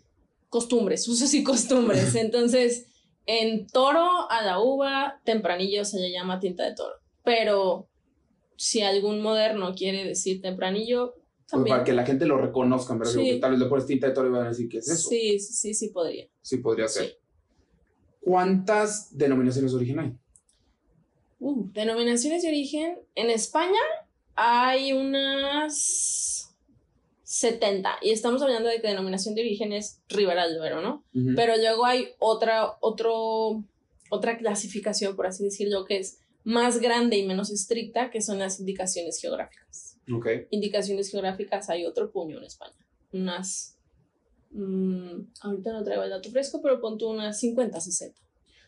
[0.50, 2.14] costumbres, usos y costumbres.
[2.16, 2.88] Entonces,
[3.27, 6.95] en toro a la uva, tempranillo se le llama tinta de toro.
[7.24, 7.89] Pero
[8.57, 11.14] si algún moderno quiere decir tempranillo,
[11.49, 11.77] también.
[11.77, 13.12] para que la gente lo reconozca, ¿verdad?
[13.12, 13.39] Sí.
[13.41, 15.09] tal vez le pones tinta de toro y van a decir que es eso.
[15.09, 16.27] Sí, sí, sí podría.
[16.43, 17.18] Sí podría ser.
[18.20, 20.12] ¿Cuántas denominaciones de origen hay?
[21.39, 22.99] Uh, denominaciones de origen.
[23.14, 23.79] En España
[24.35, 26.45] hay unas
[27.39, 27.99] 70.
[28.03, 31.05] Y estamos hablando de que denominación de origen es Ribera del Duero, ¿no?
[31.34, 33.62] Pero luego hay otra, otro,
[34.11, 38.59] otra clasificación, por así decirlo, que es más grande y menos estricta, que son las
[38.61, 39.99] indicaciones geográficas.
[40.11, 40.47] Okay.
[40.51, 42.76] Indicaciones geográficas hay otro puño en España.
[43.12, 43.76] Unas.
[44.51, 48.20] Mm, ahorita no traigo el dato fresco, pero pon unas 50, 60.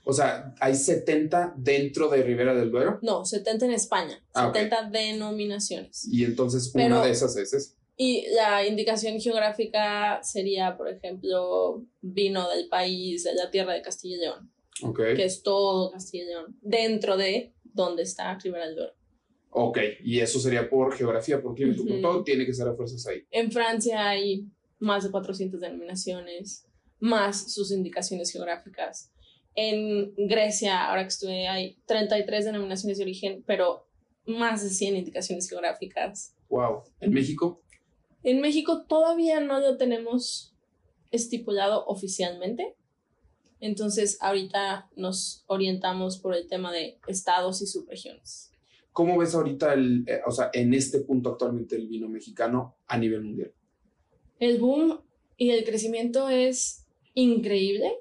[0.04, 2.98] O sea, ¿hay 70 dentro de Ribera del Duero?
[3.02, 4.22] No, 70 en España.
[4.34, 6.06] 70 ah, denominaciones.
[6.10, 7.77] Y entonces una de esas es esa.
[8.00, 14.16] Y la indicación geográfica sería, por ejemplo, vino del país, de la tierra de Castilla
[14.16, 14.52] y León.
[14.80, 15.16] Okay.
[15.16, 16.58] Que es todo Castilla y León.
[16.62, 18.92] Dentro de donde está Ribera del Duero.
[19.50, 23.04] Ok, y eso sería por geografía, por clima, por todo tiene que ser a fuerzas
[23.06, 23.24] ahí.
[23.30, 24.46] En Francia hay
[24.78, 26.68] más de 400 denominaciones,
[27.00, 29.10] más sus indicaciones geográficas.
[29.56, 33.88] En Grecia, ahora que estuve, hay 33 denominaciones de origen, pero
[34.24, 36.36] más de 100 indicaciones geográficas.
[36.48, 36.84] Wow.
[37.00, 37.64] ¿En México?
[38.22, 40.54] En México todavía no lo tenemos
[41.10, 42.74] estipulado oficialmente.
[43.60, 48.52] Entonces, ahorita nos orientamos por el tema de estados y subregiones.
[48.92, 52.98] ¿Cómo ves ahorita, el, eh, o sea, en este punto actualmente el vino mexicano a
[52.98, 53.52] nivel mundial?
[54.38, 55.00] El boom
[55.36, 57.92] y el crecimiento es increíble.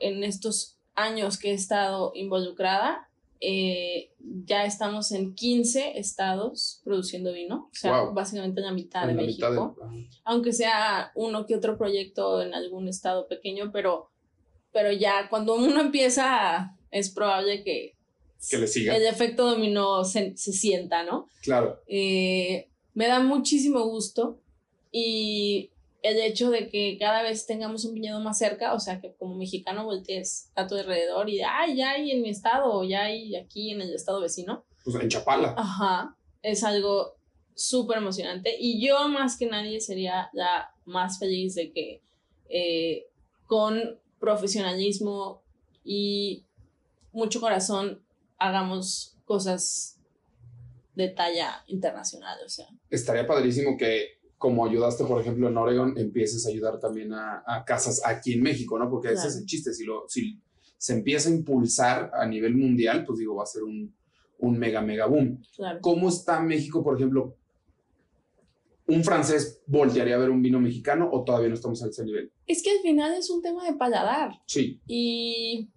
[0.00, 3.08] en estos años que he estado involucrada,
[3.40, 4.10] eh,
[4.46, 9.76] ya estamos en 15 estados produciendo vino, o sea, básicamente en la mitad de México,
[10.24, 14.10] aunque sea uno que otro proyecto en algún estado pequeño, pero,
[14.72, 17.94] pero ya cuando uno empieza es probable que,
[18.48, 18.96] que le siga.
[18.96, 21.28] el efecto dominó se, se sienta, ¿no?
[21.42, 21.80] Claro.
[21.86, 24.40] Eh, me da muchísimo gusto
[24.90, 25.70] y
[26.06, 29.36] el hecho de que cada vez tengamos un viñedo más cerca, o sea, que como
[29.36, 33.34] mexicano voltees a tu alrededor y, ay, ya hay en mi estado, o ya hay
[33.34, 34.64] aquí en el estado vecino.
[34.84, 35.54] Pues en Chapala.
[35.56, 37.16] Ajá, es algo
[37.54, 38.54] súper emocionante.
[38.58, 42.02] Y yo más que nadie sería la más feliz de que
[42.48, 43.06] eh,
[43.46, 45.42] con profesionalismo
[45.84, 46.44] y
[47.12, 48.00] mucho corazón
[48.38, 49.98] hagamos cosas
[50.94, 52.68] de talla internacional, o sea.
[52.90, 58.02] Estaría padrísimo que como ayudaste, por ejemplo, en Oregon, empieces a ayudar también a, casas
[58.04, 58.90] aquí en México, ¿no?
[58.90, 60.38] Porque ese es el chiste, si, lo, si
[60.76, 63.94] se empieza a impulsar a nivel mundial, pues digo, va a ser un,
[64.38, 65.42] un mega, mega boom.
[65.80, 67.36] ¿Cómo está México, por ejemplo?
[68.88, 72.30] ¿Un francés voltearía a ver un vino mexicano o todavía no estamos a ese nivel?
[72.46, 74.42] Es que al final es un tema de paladar.
[74.46, 74.80] Sí.
[74.86, 75.70] Y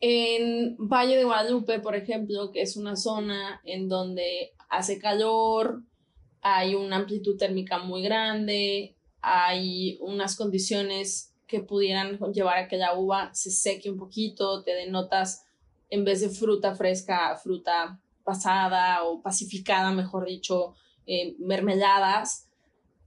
[0.00, 5.82] en Valle de Guadalupe, por ejemplo, que es una zona en donde hace calor,
[6.40, 12.94] hay una amplitud térmica muy grande, hay unas condiciones que pudieran llevar a que la
[12.94, 15.46] uva se seque un poquito, te denotas
[15.90, 20.74] en vez de fruta fresca, fruta pasada o pacificada, mejor dicho,
[21.06, 22.50] eh, mermeladas,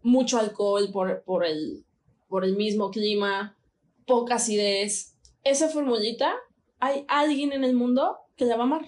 [0.02, 1.86] mucho alcohol por, por, el,
[2.28, 3.56] por el mismo clima,
[4.08, 5.16] poca acidez.
[5.44, 6.34] Esa formulita,
[6.80, 8.86] hay alguien en el mundo que la va a amar.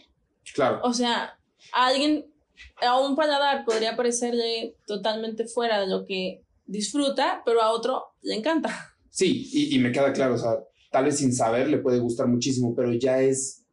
[0.55, 0.79] Claro.
[0.83, 1.39] O sea,
[1.71, 2.32] alguien
[2.81, 8.35] a un paladar podría parecerle totalmente fuera de lo que disfruta, pero a otro le
[8.35, 8.95] encanta.
[9.09, 10.57] Sí, y, me queda claro, o sea,
[10.91, 13.63] tal vez sin saber le puede gustar muchísimo, pero ya es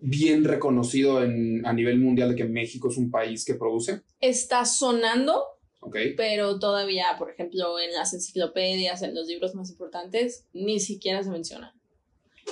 [0.00, 4.00] bien reconocido en, a nivel mundial de que México es un país que produce.
[4.20, 5.44] Está sonando,
[5.80, 6.14] okay.
[6.14, 11.30] pero todavía, por ejemplo, en las enciclopedias, en los libros más importantes, ni siquiera se
[11.30, 11.74] menciona.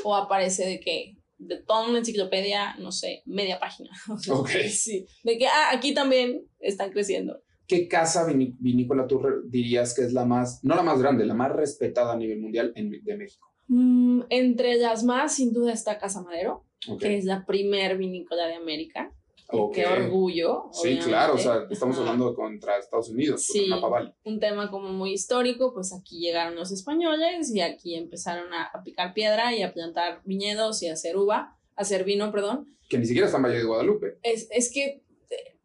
[0.02, 1.16] O aparece de que
[1.46, 3.90] de toda una enciclopedia, no sé, media página.
[4.30, 4.50] ok.
[4.70, 7.42] Sí, de que ah, aquí también están creciendo.
[7.66, 11.50] ¿Qué casa vinícola tú dirías que es la más, no la más grande, la más
[11.50, 13.48] respetada a nivel mundial en, de México?
[13.68, 16.66] Mm, entre las más, sin duda, está Casa Madero,
[17.00, 19.14] que es la primer vinícola de América.
[19.72, 20.70] Qué orgullo.
[20.72, 23.70] Sí, claro, o sea, estamos hablando contra Estados Unidos, sí,
[24.24, 29.14] un tema como muy histórico, pues aquí llegaron los españoles y aquí empezaron a, picar
[29.14, 32.76] piedra y a plantar viñedos y a hacer uva, a hacer vino, perdón.
[32.88, 34.18] Que ni siquiera está en Valle de Guadalupe.
[34.22, 35.02] Es, es que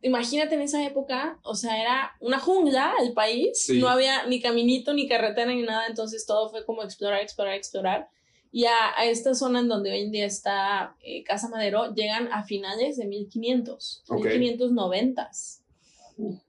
[0.01, 4.93] imagínate en esa época, o sea, era una jungla el país, no había ni caminito,
[4.93, 8.09] ni carretera, ni nada, entonces todo fue como explorar, explorar, explorar.
[8.51, 12.43] Y a, esta zona en donde hoy en día está eh, Casa Madero, llegan a
[12.43, 15.31] finales de 1500, 1590.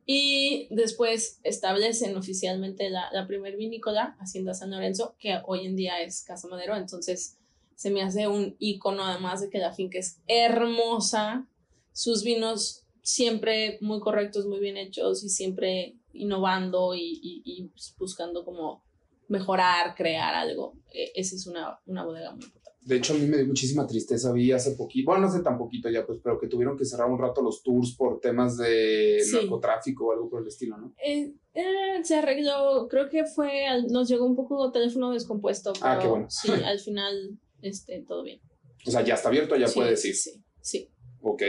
[0.06, 6.00] Y después establecen oficialmente la, la primer vinícola, Hacienda San Lorenzo, que hoy en día
[6.00, 6.74] es Casa Madero.
[6.76, 7.36] Entonces
[7.76, 11.46] se me hace un icono, además de que la finca es hermosa.
[11.92, 18.82] Sus vinos siempre muy correctos, muy bien hechos y siempre innovando y, pues, buscando como
[19.30, 20.74] mejorar, crear algo.
[20.92, 22.70] E, esa es una, una bodega muy importante.
[22.82, 24.32] De hecho, a mí me dio muchísima tristeza.
[24.32, 27.10] Vi hace poquito, bueno, no hace tan poquito ya, pues, pero que tuvieron que cerrar
[27.10, 30.92] un rato los tours por temas de narcotráfico o algo por el estilo, ¿no?
[31.04, 35.86] Eh, eh, se arregló, creo que fue, nos llegó un poco de teléfono descompuesto, pero
[35.86, 36.26] ah, qué bueno.
[36.28, 38.40] sí, al final, este, todo bien.
[38.86, 40.14] O sea, ya está abierto, ya puede decir.
[40.14, 40.90] Sí, sí.
[41.20, 41.42] Ok.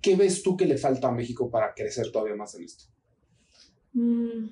[0.00, 2.84] ¿Qué ves tú que le falta a México para crecer todavía más en esto?
[3.92, 4.46] Mm.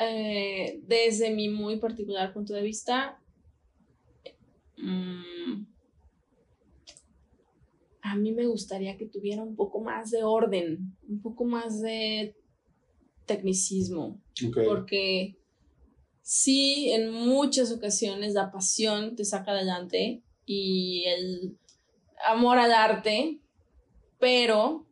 [0.00, 3.20] Eh, desde mi muy particular punto de vista,
[4.76, 5.66] mm,
[8.02, 12.36] a mí me gustaría que tuviera un poco más de orden, un poco más de
[13.26, 14.20] tecnicismo,
[14.66, 15.36] porque
[16.22, 21.58] sí, en muchas ocasiones la pasión te saca adelante y el
[22.24, 23.40] amor al arte,
[24.20, 24.86] pero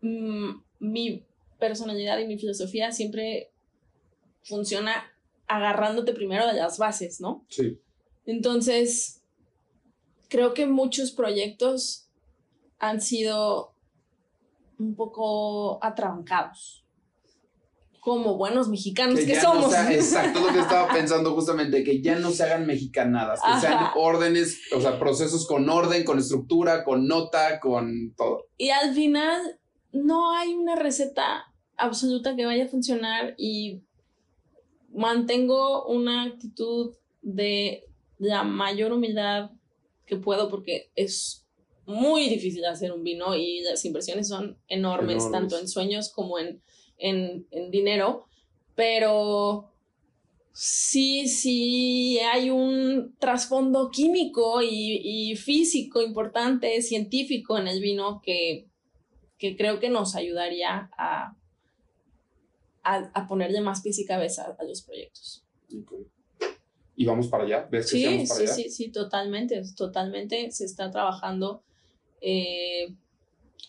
[0.00, 0.50] mm,
[0.80, 1.24] mi
[1.66, 3.50] personalidad y mi filosofía siempre
[4.42, 5.10] funciona
[5.46, 7.46] agarrándote primero de las bases, ¿no?
[7.48, 7.80] Sí.
[8.26, 9.22] Entonces,
[10.28, 12.10] creo que muchos proyectos
[12.78, 13.74] han sido
[14.78, 16.84] un poco atrancados
[18.04, 19.72] como buenos mexicanos que, somos.
[19.90, 24.60] exacto lo que estaba pensando justamente, que ya no se hagan mexicanadas, que sean órdenes,
[24.76, 28.48] o sea, procesos con orden, con estructura, con nota, con todo.
[28.58, 29.58] Y al final
[29.92, 33.82] no hay una receta absoluta que vaya a funcionar y
[34.92, 37.84] mantengo una actitud de
[38.18, 39.50] la mayor humildad
[40.06, 41.46] que puedo porque es
[41.86, 45.30] muy difícil hacer un vino y las inversiones son enormes.
[45.30, 46.62] tanto en sueños como en
[46.98, 48.26] en, dinero,
[48.74, 49.72] pero
[50.52, 58.66] sí, sí hay un trasfondo químico y, físico importante, científico en el vino que,
[59.38, 61.36] creo que nos ayudaría a,
[62.84, 65.44] a, ponerle más pies y cabeza a, los proyectos.
[66.96, 67.68] ¿Y vamos para allá?
[67.70, 70.50] ¿Ves que sí, sí, sí, sí, totalmente, totalmente.
[70.50, 71.62] Se está trabajando.
[72.20, 72.94] Eh,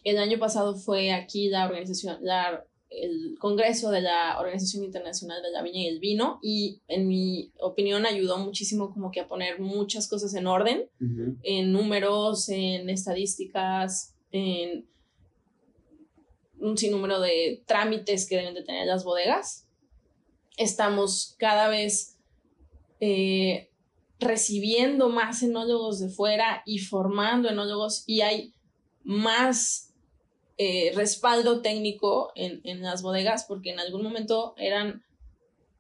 [0.03, 5.51] el año pasado fue aquí la organización, la el Congreso de la Organización Internacional de
[5.51, 9.59] la Viña y el Vino y en mi opinión ayudó muchísimo como que a poner
[9.59, 10.89] muchas cosas en orden,
[11.43, 14.86] en números, en estadísticas, en
[16.66, 19.68] un sinnúmero de trámites que deben de tener las bodegas.
[20.57, 22.18] Estamos cada vez
[22.99, 23.70] eh,
[24.20, 28.53] recibiendo más enólogos de fuera y formando enólogos y hay
[29.03, 29.93] más
[30.57, 35.03] eh, respaldo técnico en, en, las bodegas, porque en algún momento eran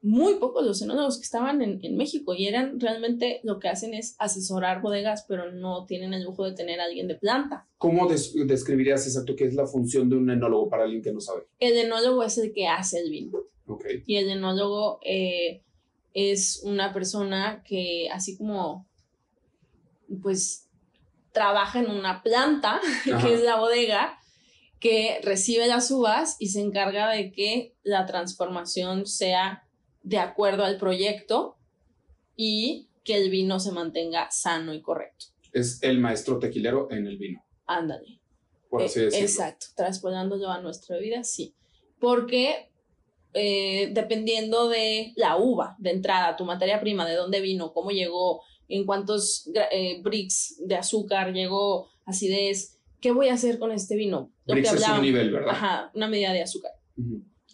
[0.05, 3.95] muy pocos los enólogos que estaban en, en, México y eran realmente lo que hacen
[3.95, 7.67] es asesorar bodegas, pero no tienen el lujo de tener a alguien de planta.
[7.79, 11.47] ¿Cómo describirías exacto qué es la función de un enólogo para alguien que no sabe?
[11.59, 13.39] El enólogo es el que hace el vino.
[13.65, 14.03] Okay.
[14.05, 15.63] Y el enólogo eh,
[16.13, 18.85] es una persona que así como
[20.21, 20.69] pues
[21.31, 24.19] trabaja en una planta, que es la bodega,
[24.79, 29.64] que recibe las uvas y se encarga de que la transformación sea
[30.05, 31.57] de acuerdo al proyecto
[32.35, 35.25] y que el vino se mantenga sano y correcto.
[35.51, 37.43] Es el maestro tequilero en el vino.
[37.65, 38.19] Ándale.
[38.69, 39.25] Por así decirlo.
[39.25, 41.55] Exacto, transponándolo a nuestra vida, sí.
[41.99, 42.69] Porque
[43.33, 48.41] eh, dependiendo de la uva de entrada, tu materia prima, de dónde vino, cómo llegó,
[48.67, 54.31] en cuántos eh, bricks de azúcar llegó, acidez, ¿qué voy a hacer con este vino?
[54.45, 55.51] Lo que es un nivel, ¿verdad?
[55.51, 56.71] Ajá, una medida de azúcar.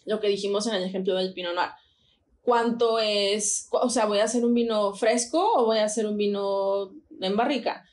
[0.04, 1.70] Lo que dijimos en el ejemplo del Pinot Noir.
[2.42, 3.68] ¿Cuánto es?
[3.70, 7.36] O sea, ¿voy a hacer un vino fresco o voy a hacer un vino en
[7.36, 7.84] barrica?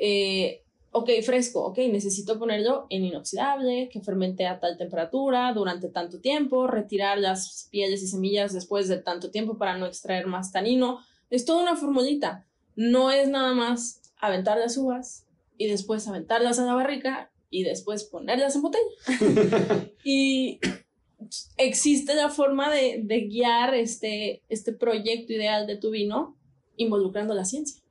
[0.00, 6.20] Eh, ok, fresco, ok, necesito ponerlo en inoxidable, que fermente a tal temperatura durante tanto
[6.20, 11.00] tiempo, retirar las pieles y semillas después de tanto tiempo para no extraer más tanino.
[11.30, 12.46] Es toda una formulita.
[12.74, 15.26] No es nada más aventar las uvas
[15.56, 18.84] y después aventarlas a la barrica y después ponerlas en botella.
[20.04, 20.58] y
[21.56, 26.36] existe la forma de, de, guiar este, este proyecto ideal de tu vino
[26.76, 27.82] involucrando la ciencia.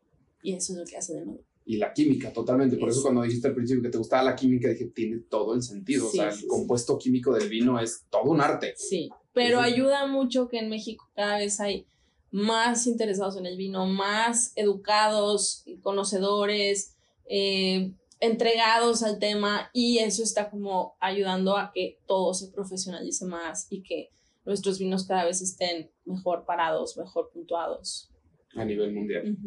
[0.42, 1.42] Y eso es lo que hace de nuevo.
[1.66, 2.78] Y la química, totalmente.
[2.78, 5.62] Por eso cuando dijiste al principio que te gustaba la química, dije, tiene todo el
[5.62, 6.08] sentido.
[6.08, 8.74] o sea, el compuesto químico del vino es todo un arte.
[8.78, 11.86] Sí, pero ayuda mucho que en México cada vez hay
[12.32, 16.96] más interesados en el vino, más educados, conocedores,
[17.30, 23.68] eh, entregados al tema y eso está como ayudando a que todo se profesionalice más
[23.70, 24.10] y que
[24.46, 28.12] nuestros vinos cada vez estén mejor parados, mejor puntuados.
[28.56, 29.38] A nivel mundial.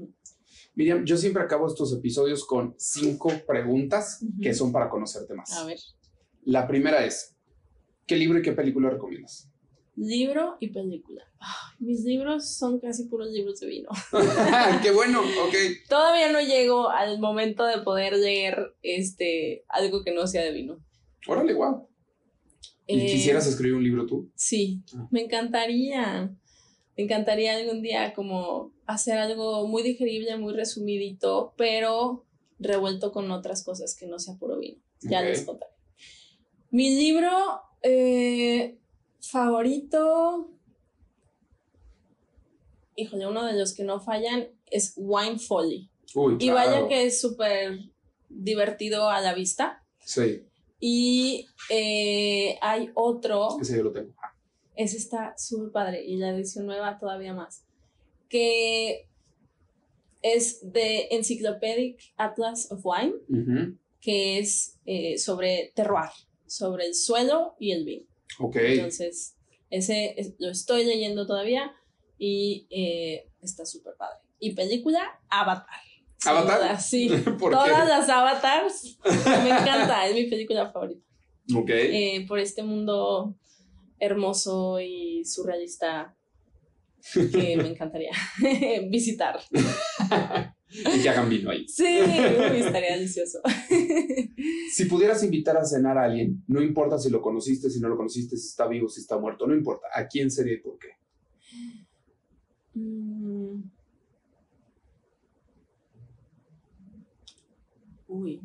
[0.75, 5.53] Miriam, yo siempre acabo estos episodios con cinco preguntas que son para conocerte más.
[5.53, 5.79] A ver.
[6.45, 7.37] La primera es,
[8.07, 9.50] ¿qué libro y qué película recomiendas?
[9.97, 11.25] Libro y película.
[11.79, 13.89] mis libros son casi puros libros de vino.
[14.83, 15.21] ¡Qué bueno!
[15.21, 15.55] Ok.
[15.89, 20.79] Todavía no llego al momento de poder leer este, algo que no sea de vino.
[21.27, 21.89] Órale, guau.
[22.87, 24.31] ¿Y eh, quisieras escribir un libro tú?
[24.35, 25.07] Sí, ah.
[25.11, 26.35] me encantaría.
[26.97, 32.27] Me encantaría algún día como hacer algo muy digerible, muy resumidito, pero
[32.59, 34.83] revuelto con otras cosas que no sea puro vino.
[35.03, 35.73] Ya les contaré.
[36.71, 37.31] Mi libro
[37.83, 38.79] eh,
[39.21, 40.51] favorito,
[42.97, 45.91] híjole, uno de los que no fallan es Wine Folly.
[46.39, 47.79] Y vaya que es súper
[48.29, 49.85] divertido a la vista.
[50.05, 50.45] Sí.
[50.81, 53.61] Y eh, hay otro.
[53.61, 54.15] Ese yo lo tengo.
[54.75, 56.05] Ese está súper padre.
[56.05, 57.65] Y la edición nueva todavía más.
[58.29, 59.09] Que
[60.23, 66.11] es de Encyclopedic Atlas of Wine, que es eh, sobre terroir,
[66.47, 68.07] sobre el suelo y el vino.
[68.39, 68.57] Ok.
[68.57, 69.37] Entonces,
[69.71, 71.75] ese lo estoy leyendo todavía
[72.19, 74.19] y eh, está súper padre.
[74.39, 75.81] Y película, Avatar.
[76.25, 76.81] ¿Avatar?
[76.81, 77.11] sí.
[77.39, 78.99] Todas las avatars.
[79.05, 81.05] Me encanta, es mi película favorita.
[81.55, 81.71] Ok.
[81.71, 83.37] Eh, por este mundo
[83.99, 86.17] hermoso y surrealista
[87.13, 88.13] que me encantaría
[88.91, 89.41] visitar.
[90.71, 91.67] y que hagan vino ahí.
[91.69, 93.41] Sí, estaría delicioso.
[94.73, 97.97] si pudieras invitar a cenar a alguien, no importa si lo conociste, si no lo
[97.97, 100.89] conociste, si está vivo, si está muerto, no importa, ¿a quién sería y por qué?
[102.75, 103.63] Mm.
[108.09, 108.41] Uy.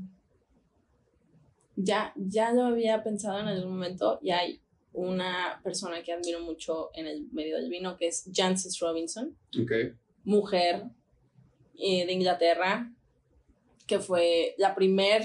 [1.76, 4.62] Ya, ya lo había pensado en algún momento y hay
[4.94, 9.38] una persona que admiro mucho en el medio del vino que es Jancis Robinson.
[9.62, 9.94] Okay.
[10.24, 10.86] Mujer
[11.80, 12.92] eh, de Inglaterra,
[13.88, 15.24] que fue la primer,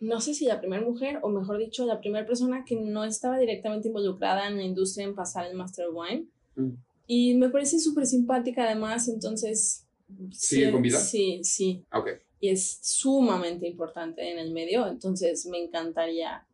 [0.00, 3.38] no sé si la primera mujer, o mejor dicho, la primera persona que no estaba
[3.38, 6.26] directamente involucrada en la industria en pasar el Master Wine.
[6.54, 6.72] Mm.
[7.06, 9.86] Y me parece súper simpática además, entonces...
[10.32, 10.98] ¿Sigue con vida?
[10.98, 11.84] Sí, sí.
[11.90, 12.08] Ah, ok.
[12.40, 16.46] Y es sumamente importante en el medio, entonces me encantaría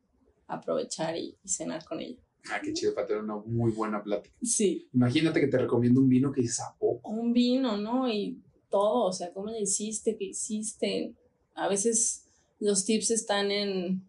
[0.46, 2.18] aprovechar y cenar con ella.
[2.50, 4.34] Ah, qué chido para tener una muy buena plática.
[4.42, 4.88] Sí.
[4.92, 7.10] Imagínate que te recomiendo un vino que dices a poco.
[7.10, 8.08] Un vino, ¿no?
[8.08, 11.14] Y todo, o sea, cómo le hiciste, qué hiciste.
[11.54, 12.26] A veces
[12.58, 14.02] los tips están en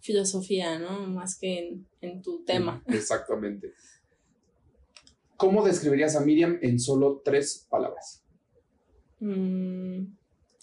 [0.00, 1.06] filosofía, ¿no?
[1.06, 2.82] Más que en, tu tema.
[2.88, 3.72] Exactamente.
[5.36, 8.22] ¿Cómo describirías a Miriam en solo tres palabras?
[9.20, 10.04] Mm,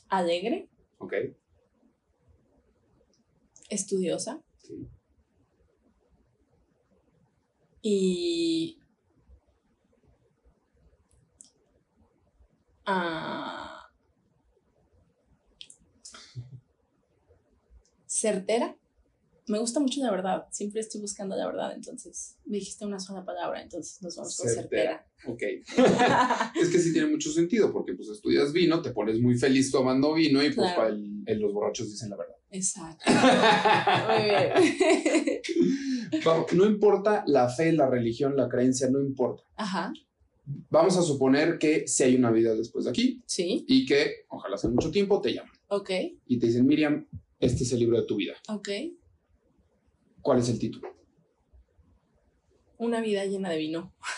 [0.10, 0.70] alegre.
[1.00, 1.14] Ok.
[3.70, 4.44] Estudiosa.
[4.60, 4.88] Sí
[7.84, 8.80] y
[12.88, 13.74] uh,
[18.08, 18.76] certera.
[19.48, 23.26] Me gusta mucho la verdad, siempre estoy buscando la verdad, entonces me dijiste una sola
[23.26, 25.06] palabra, entonces nos vamos con certera.
[25.28, 25.42] Ok.
[26.62, 30.14] es que sí tiene mucho sentido, porque pues estudias vino, te pones muy feliz tomando
[30.14, 30.72] vino y pues
[31.28, 32.38] los borrachos dicen la verdad.
[32.54, 33.04] Exacto.
[34.08, 34.52] muy bien.
[36.58, 39.44] no importa la fe, la religión, la creencia, no importa.
[39.56, 39.92] Ajá.
[40.70, 43.24] Vamos a suponer que si hay una vida después de aquí.
[43.26, 43.66] Sí.
[43.68, 45.52] Y que, ojalá hace mucho tiempo, te llaman.
[45.70, 45.90] Ok.
[46.28, 47.08] Y te dicen, Miriam,
[47.40, 48.36] este es el libro de tu vida.
[48.50, 48.70] Ok.
[50.22, 50.90] ¿Cuál es el título?
[52.78, 53.96] Una vida llena de vino.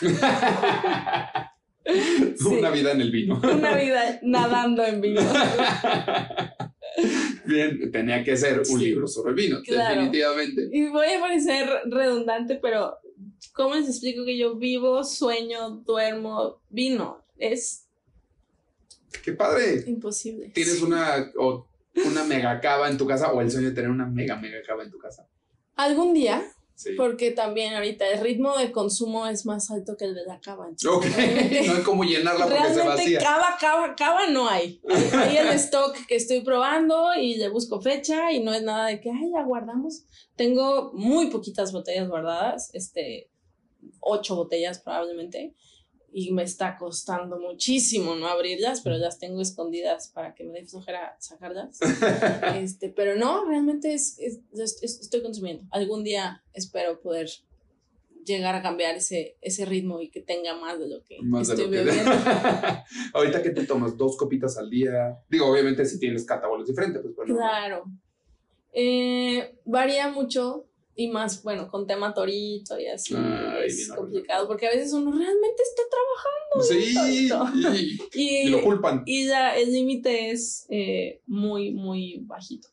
[2.44, 3.40] Una vida en el vino.
[3.42, 5.22] Una vida nadando en vino.
[7.46, 10.68] Bien, tenía que ser un libro sobre el vino, definitivamente.
[10.72, 12.98] Y voy a parecer redundante, pero
[13.52, 17.24] ¿cómo les explico que yo vivo, sueño, duermo, vino?
[17.38, 17.86] Es...
[19.22, 19.84] ¡Qué padre!
[19.86, 20.48] Imposible.
[20.48, 21.32] ¿Tienes una,
[22.04, 24.82] una mega cava en tu casa o el sueño de tener una mega, mega cava
[24.82, 25.28] en tu casa?
[25.74, 26.44] Algún día,
[26.76, 26.90] Sí.
[26.94, 30.66] Porque también ahorita el ritmo de consumo es más alto que el de la cava.
[30.66, 31.06] Ok,
[31.66, 33.18] no hay como llenarla porque se Realmente vacía.
[33.18, 34.78] cava, cava, cava no hay.
[34.88, 38.88] Hay, hay el stock que estoy probando y le busco fecha y no es nada
[38.88, 40.04] de que, ay, la guardamos.
[40.36, 43.30] Tengo muy poquitas botellas guardadas, este,
[44.00, 45.54] ocho botellas probablemente,
[46.18, 50.64] y me está costando muchísimo no abrirlas, pero las tengo escondidas para que me dé
[50.66, 51.78] flojera sacarlas.
[52.56, 55.64] Este, pero no, realmente es, es- es- es- estoy consumiendo.
[55.70, 57.28] Algún día espero poder
[58.24, 61.54] llegar a cambiar ese, ese ritmo y que tenga más de lo que Más de
[61.54, 62.10] estoy que- bebiendo.
[63.12, 65.18] Ahorita que te tomas dos copitas al día.
[65.28, 67.36] Digo, obviamente si tienes cataboles diferentes, pues bueno.
[67.36, 67.84] Claro.
[68.72, 70.64] Eh, varía mucho
[70.96, 75.12] y más, bueno, con tema torito y así Ay, es complicado porque a veces uno
[75.12, 75.82] realmente está
[76.62, 77.44] Sí, Torito.
[77.54, 79.02] y, y, y lo culpan.
[79.06, 82.68] y ya el límite es eh, muy, muy bajito.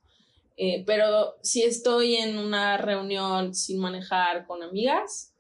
[0.56, 5.34] Eh, pero si estoy en una reunión sin manejar con amigas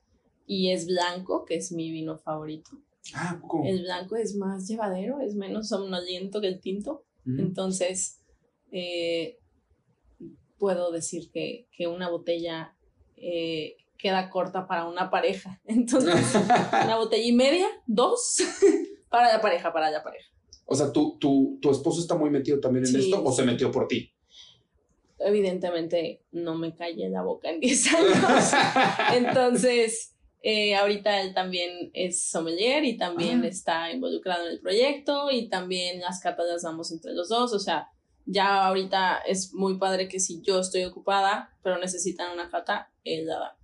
[0.46, 2.72] y es blanco, que es mi vino favorito,
[3.14, 3.66] Ah, ¿cómo?
[3.68, 7.06] el blanco es más llevadero, es menos somnoliento que el tinto.
[7.26, 7.40] Mm.
[7.40, 8.20] Entonces,
[8.72, 9.40] eh,
[10.64, 12.74] puedo decir que, que una botella
[13.18, 15.60] eh, queda corta para una pareja.
[15.66, 16.16] Entonces,
[16.86, 18.38] una botella y media, dos,
[19.10, 20.26] para la pareja, para la pareja.
[20.64, 23.44] o sea, ¿tu, tu, ¿tu esposo está muy metido también en Sí, esto o se
[23.44, 24.14] metió por ti?
[25.20, 28.54] Evidentemente, no me callé la boca en 10 años.
[29.16, 35.50] Entonces, eh, ahorita él también es sommelier y también está involucrado en el proyecto y
[35.50, 37.52] también las catas las damos entre los dos.
[37.52, 37.90] O sea,
[38.26, 43.26] ya ahorita es muy padre que si yo estoy ocupada, pero necesitan una cata, él
[43.28, 43.58] la da.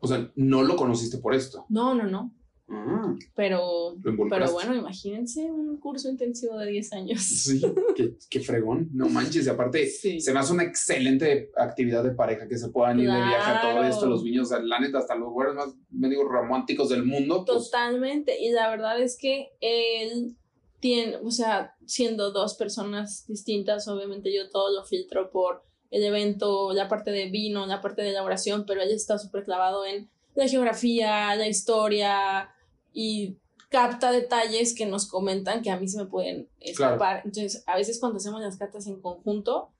[0.00, 1.66] O sea, no lo conociste por esto.
[1.68, 2.32] No, no, no.
[2.74, 3.96] Ah, Pero,
[4.30, 7.20] pero bueno, imagínense un curso intensivo de 10 años.
[7.22, 7.60] Sí,
[7.94, 8.88] qué, qué fregón.
[8.94, 9.46] No manches.
[9.46, 10.20] Y aparte, Sí.
[10.20, 13.60] se me hace una excelente actividad de pareja que se puedan ir de viaje a
[13.60, 13.86] todo Claro.
[13.88, 17.44] esto, los niños, la neta, hasta los lugares más, me digo, románticos del mundo.
[17.44, 18.40] Pues, Totalmente.
[18.40, 20.34] Y la verdad es que él
[20.82, 26.72] tiene, o sea, siendo dos personas distintas, obviamente yo todo lo filtro por el evento,
[26.72, 30.48] la parte de vino, la parte de elaboración, pero él está súper clavado en la
[30.48, 32.50] geografía, la historia
[32.92, 33.36] y
[33.68, 37.22] capta detalles que nos comentan que a mí se me pueden escapar.
[37.24, 39.70] Entonces, a veces cuando hacemos las cartas en conjunto,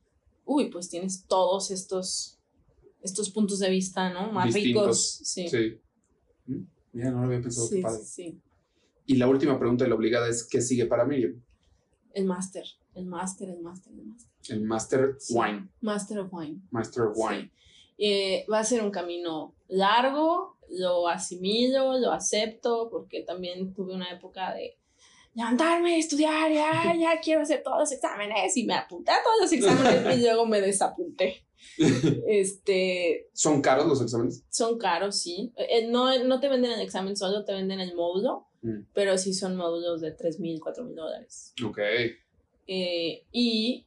[0.46, 2.38] uy, pues tienes todos estos,
[3.02, 4.30] estos puntos de vista, ¿no?
[4.30, 4.84] Más Distintos.
[4.84, 5.20] ricos.
[5.24, 5.48] Sí.
[5.48, 5.80] sí.
[6.46, 6.62] Mm,
[6.92, 7.98] Mira, no lo había pensado, Sí, padre.
[7.98, 8.40] sí, sí.
[9.12, 11.34] Y la última pregunta y la obligada es: ¿qué sigue para Miriam?
[12.14, 12.64] El máster,
[12.94, 14.30] el máster, el máster, el máster.
[14.48, 15.34] El Master Sí.
[15.36, 15.68] Wine.
[15.82, 16.60] Master of Wine.
[16.70, 17.42] Master Wine.
[17.42, 17.50] Sí.
[17.98, 24.10] Eh, va a ser un camino largo, lo asimilo, lo acepto, porque también tuve una
[24.10, 24.76] época de
[25.34, 29.52] levantarme, estudiar, ya, ya quiero hacer todos los exámenes y me apunté a todos los
[29.52, 31.44] exámenes y luego me desapunté.
[32.26, 34.42] Este, ¿Son caros los exámenes?
[34.50, 35.52] son caros, sí.
[35.56, 38.86] Eh, no, no te venden el examen solo, te venden el módulo, Mm.
[38.94, 41.52] pero sí son módulos de 3 mil, 4 mil dólares.
[41.64, 41.78] Ok.
[42.68, 43.84] Eh, y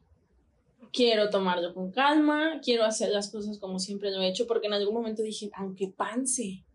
[0.91, 4.73] quiero tomarlo con calma, quiero hacer las cosas como siempre lo he hecho, porque en
[4.73, 6.65] algún momento dije, aunque panse,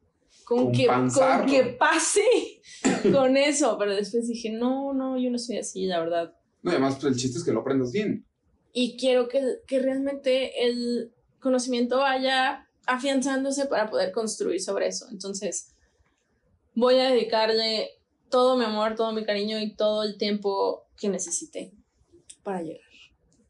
[0.44, 2.22] con, Con que, con que pase
[3.12, 6.34] con eso, pero después dije, no, no, yo no soy así, la verdad.
[6.62, 8.26] No, además, pues, el chiste es que lo aprendas bien.
[8.72, 15.06] Y quiero que, que realmente el conocimiento vaya afianzándose para poder construir sobre eso.
[15.10, 15.74] Entonces,
[16.80, 17.90] voy a dedicarle
[18.30, 21.72] todo mi amor, todo mi cariño y todo el tiempo que necesite
[22.42, 22.80] para llegar.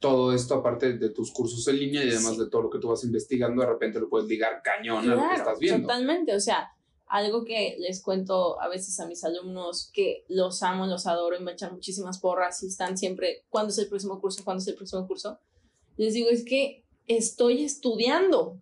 [0.01, 2.41] Todo esto, aparte de tus cursos en línea y además Sí.
[2.41, 5.29] de todo lo que tú vas investigando, de repente lo puedes ligar cañón a lo
[5.29, 5.87] que estás viendo.
[5.87, 6.71] Totalmente, o sea,
[7.07, 11.43] algo que les cuento a veces a mis alumnos que los amo, los adoro y
[11.43, 14.43] me echan muchísimas porras y están siempre, ¿cuándo es el próximo curso?
[14.45, 15.39] ¿Cuándo es el próximo curso?
[15.97, 18.57] Les digo, es que estoy estudiando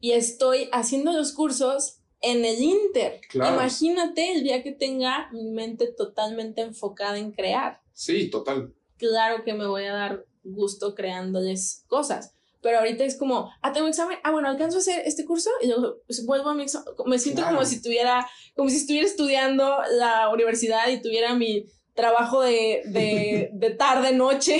[0.00, 3.20] y estoy haciendo los cursos en el Inter.
[3.28, 3.54] Claro.
[3.54, 8.72] Imagínate el día que tenga mi mente totalmente enfocada en crear Sí, total.
[8.96, 12.32] claro que me voy a dar gusto creándoles cosas.
[12.60, 15.66] Pero ahorita es como, ah, tengo examen, ah, bueno, alcanzo a hacer este curso y
[15.66, 16.88] luego pues, vuelvo a mi examen.
[17.06, 17.56] Me siento Claro.
[17.56, 18.26] como si tuviera,
[18.56, 24.58] como si estuviera estudiando la universidad y tuviera mi trabajo de, de, de tarde, noche,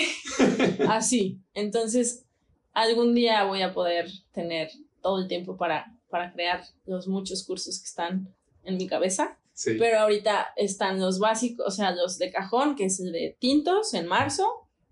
[0.89, 1.39] así.
[1.55, 2.25] Entonces,
[2.73, 4.71] algún día voy a poder tener
[5.03, 8.33] todo el tiempo para, para crear los muchos cursos que están
[8.63, 9.37] en mi cabeza.
[9.53, 9.73] Sí.
[9.81, 13.95] Pero ahorita están los básicos, o sea, los de cajón, que es el de tintos
[13.95, 14.47] en marzo,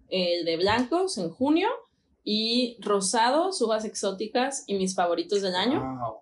[0.08, 1.68] el de blancos en junio
[2.24, 6.14] y rosados, uvas exóticas y mis favoritos del año Wow.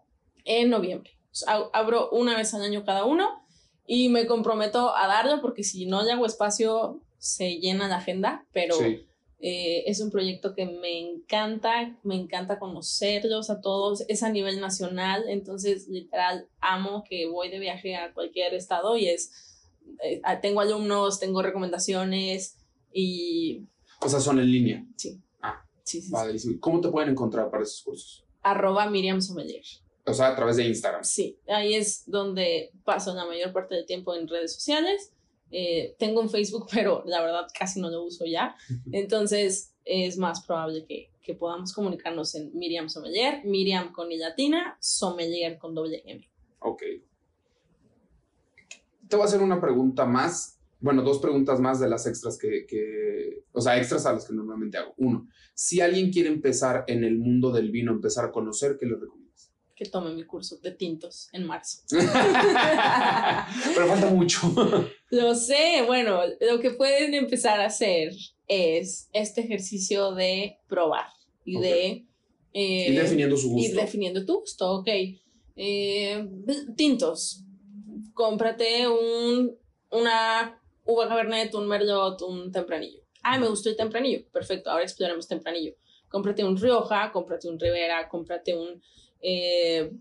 [0.44, 1.12] en noviembre.
[1.72, 3.26] Abro una vez al año cada uno
[3.86, 8.44] y me comprometo a darlo porque si no le hago espacio se llena la agenda,
[8.52, 9.06] pero Sí.
[9.42, 14.60] Eh, es un proyecto que me encanta, me encanta conocerlos a todos, es a nivel
[14.60, 19.32] nacional, entonces literal amo que voy de viaje a cualquier estado y es,
[20.02, 22.58] eh, tengo alumnos, tengo recomendaciones
[22.92, 23.66] y...
[24.02, 24.86] O sea, son en línea.
[24.96, 25.22] Sí.
[25.40, 26.60] Ah, sí, sí, padrísimo.
[26.60, 28.26] ¿Cómo te pueden encontrar para esos cursos?
[28.42, 29.64] Arroba Miriam Sommelier.
[30.04, 31.04] O sea, a través de Instagram.
[31.04, 35.12] Sí, ahí es donde paso la mayor parte del tiempo en redes sociales.
[35.50, 38.56] Eh, tengo un Facebook, pero la verdad casi no lo uso ya.
[38.92, 44.76] Entonces es más probable que, que podamos comunicarnos en Miriam Sommelier, Miriam con I latina,
[44.80, 46.28] Sommelier con doble M.
[46.60, 46.82] Ok.
[49.08, 50.58] Te voy a hacer una pregunta más.
[50.78, 54.32] Bueno, dos preguntas más de las extras que, que, o sea, extras a las que
[54.32, 54.94] normalmente hago.
[54.96, 58.94] Uno, si alguien quiere empezar en el mundo del vino, empezar a conocer, ¿qué le
[58.94, 59.52] recomiendas?
[59.74, 61.82] Que tome mi curso de tintos en marzo.
[61.90, 64.40] Pero falta mucho.
[65.10, 68.12] Lo sé, bueno, lo que pueden empezar a hacer
[68.46, 71.08] es este ejercicio de probar
[71.44, 72.06] y de...
[72.52, 73.68] Ir eh, definiendo su gusto.
[73.68, 74.88] Ir definiendo tu gusto, ok.
[75.56, 76.28] Eh,
[76.76, 77.44] tintos.
[78.14, 79.56] Cómprate un,
[79.90, 83.02] una uva cabernet, un merlot, un tempranillo.
[83.22, 84.24] Ah, me gustó el tempranillo.
[84.32, 85.74] Perfecto, ahora exploremos tempranillo.
[86.08, 88.82] Cómprate un Rioja, cómprate un Rivera, cómprate un
[89.20, 89.92] eh,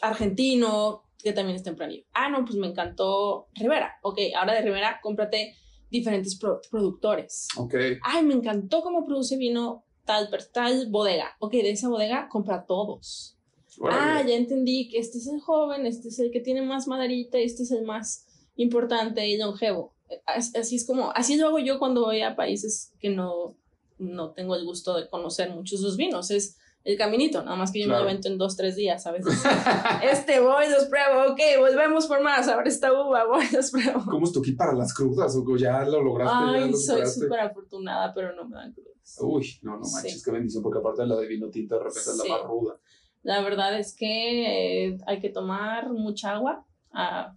[0.00, 2.04] argentino, que también es tempranillo.
[2.12, 3.94] Ah, no, pues me encantó Rivera.
[4.02, 5.54] Ok, ahora de Rivera, cómprate
[5.90, 7.48] diferentes pro- productores.
[7.56, 7.74] Ok.
[8.02, 11.36] Ay, me encantó cómo produce vino tal, tal bodega.
[11.40, 13.36] Ok, de esa bodega compra todos.
[13.84, 17.38] Ah, ya entendí que este es el joven, este es el que tiene más maderita,
[17.38, 18.26] este es el más
[18.56, 19.94] importante y longevo.
[20.24, 23.56] As- Así es como, así lo hago yo cuando voy a países que no,
[23.98, 26.30] no tengo el gusto de conocer muchos sus vinos.
[26.30, 26.56] Es
[26.86, 28.04] el caminito, nada más que yo Claro.
[28.06, 29.42] me lo en dos, tres días a veces.
[30.02, 34.02] este voy, los pruebo, ok, volvemos por más, ahora esta uva, voy, los pruebo.
[34.08, 35.34] ¿Cómo es tu kit para las crudas?
[35.36, 36.34] ¿O ya lo lograste?
[36.46, 39.18] ya Ay, lo soy súper afortunada, pero no me dan crudas.
[39.20, 39.94] Uy, no, no Sí.
[39.94, 42.28] manches, qué bendición, porque aparte de la de vino tinto, de repente es Sí.
[42.28, 42.76] la más ruda.
[43.22, 47.34] La verdad es que eh, hay que tomar mucha agua, a-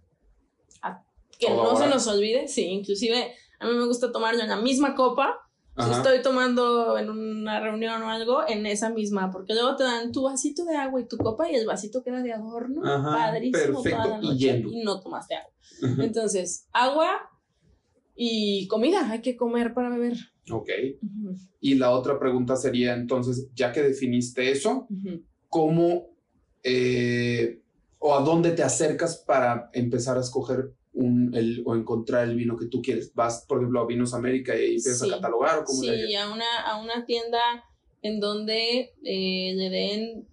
[0.82, 1.02] a-
[1.38, 4.56] que Toda no se nos olvide, sí, inclusive a mí me gusta tomarlo en la
[4.56, 5.36] misma copa,
[5.78, 10.12] si estoy tomando en una reunión o algo, en esa misma, porque luego te dan
[10.12, 13.82] tu vasito de agua y tu copa y el vasito queda de adorno, Ajá, padrísimo
[13.82, 15.52] perfecto, toda la y noche y no tomaste agua.
[16.04, 17.30] Entonces, agua
[18.14, 20.16] y comida, hay que comer para beber.
[20.50, 20.68] Ok.
[21.60, 24.86] Y la otra pregunta sería entonces, ya que definiste eso.
[25.50, 26.06] ¿cómo
[26.62, 27.60] eh,
[27.98, 32.56] o a dónde te acercas para empezar a escoger un, el, o encontrar el vino
[32.56, 33.14] que tú quieres?
[33.14, 35.10] ¿Vas, por ejemplo, a Vinos América y empiezas Sí.
[35.10, 37.40] a catalogar o cómo Sí, a una, a una tienda
[38.02, 40.26] en donde eh, le den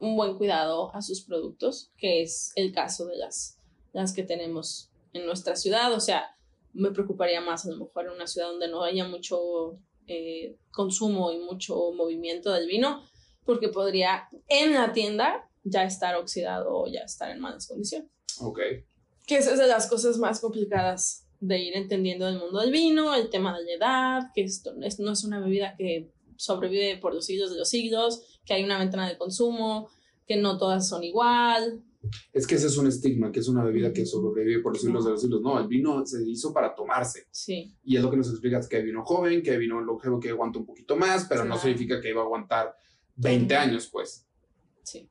[0.00, 3.58] un buen cuidado a sus productos, que es el caso de las,
[3.92, 5.92] las que tenemos en nuestra ciudad.
[5.92, 6.36] O sea,
[6.72, 11.32] me preocuparía más a lo mejor en una ciudad donde no haya mucho eh, consumo
[11.32, 13.02] y mucho movimiento del vino,
[13.44, 18.08] porque podría en la tienda ya estar oxidado o ya estar en malas condiciones
[18.40, 18.60] Ok.
[19.28, 23.14] Que esa es de las cosas más complicadas de ir entendiendo el mundo del vino,
[23.14, 27.14] el tema de la edad, que esto es- no es una bebida que sobrevive por
[27.14, 29.88] los siglos de los siglos, que hay una ventana de consumo,
[30.26, 31.82] que no todas son igual.
[32.32, 35.04] Es que ese es un estigma, que es una bebida que sobrevive por los siglos
[35.04, 35.42] de los siglos.
[35.42, 37.26] No, el vino se hizo para tomarse.
[37.30, 39.80] Sí, Y es lo que nos explica es que hay vino joven, que hay vino
[39.80, 42.74] longevo que aguanta un poquito más, pero no significa que iba a aguantar
[43.16, 43.62] 20 Ujú.
[43.62, 44.24] años, pues.
[44.82, 45.08] sí.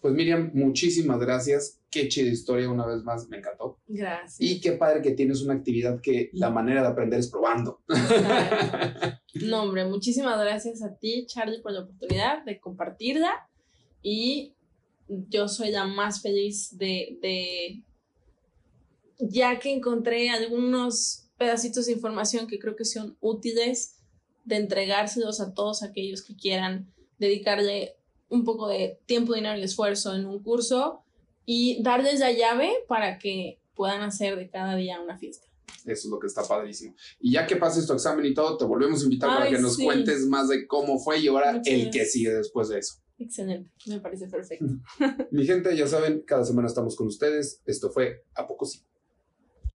[0.00, 1.78] Pues Miriam, muchísimas gracias.
[1.90, 3.78] Qué chida historia, una vez más, me encantó.
[3.86, 4.40] Gracias.
[4.40, 7.80] Y qué padre que tienes una actividad que la manera de aprender es probando.
[9.34, 13.48] No, hombre, muchísimas gracias a ti, Charlie, por la oportunidad de compartirla.
[14.02, 14.54] Y
[15.08, 17.84] yo soy la más feliz de, de
[19.20, 23.98] ya que encontré algunos pedacitos de información que creo que son útiles,
[24.44, 27.99] de entregárselos a todos aquellos que quieran dedicarle
[28.30, 31.02] un poco de tiempo, dinero y esfuerzo en un curso
[31.44, 35.46] y darles la llave para que puedan hacer de cada día una fiesta.
[35.84, 36.94] Eso es lo que está padrísimo.
[37.20, 39.76] Y ya que pases tu examen y todo, te volvemos a invitar para que nos
[39.76, 39.84] sí.
[39.84, 42.94] cuentes más de cómo fue y ahora Muchas el que sigue después de eso.
[43.18, 44.64] Excelente, me parece perfecto.
[45.30, 47.60] Mi gente, ya saben, cada semana estamos con ustedes.
[47.66, 48.80] Esto fue A Poco Sí.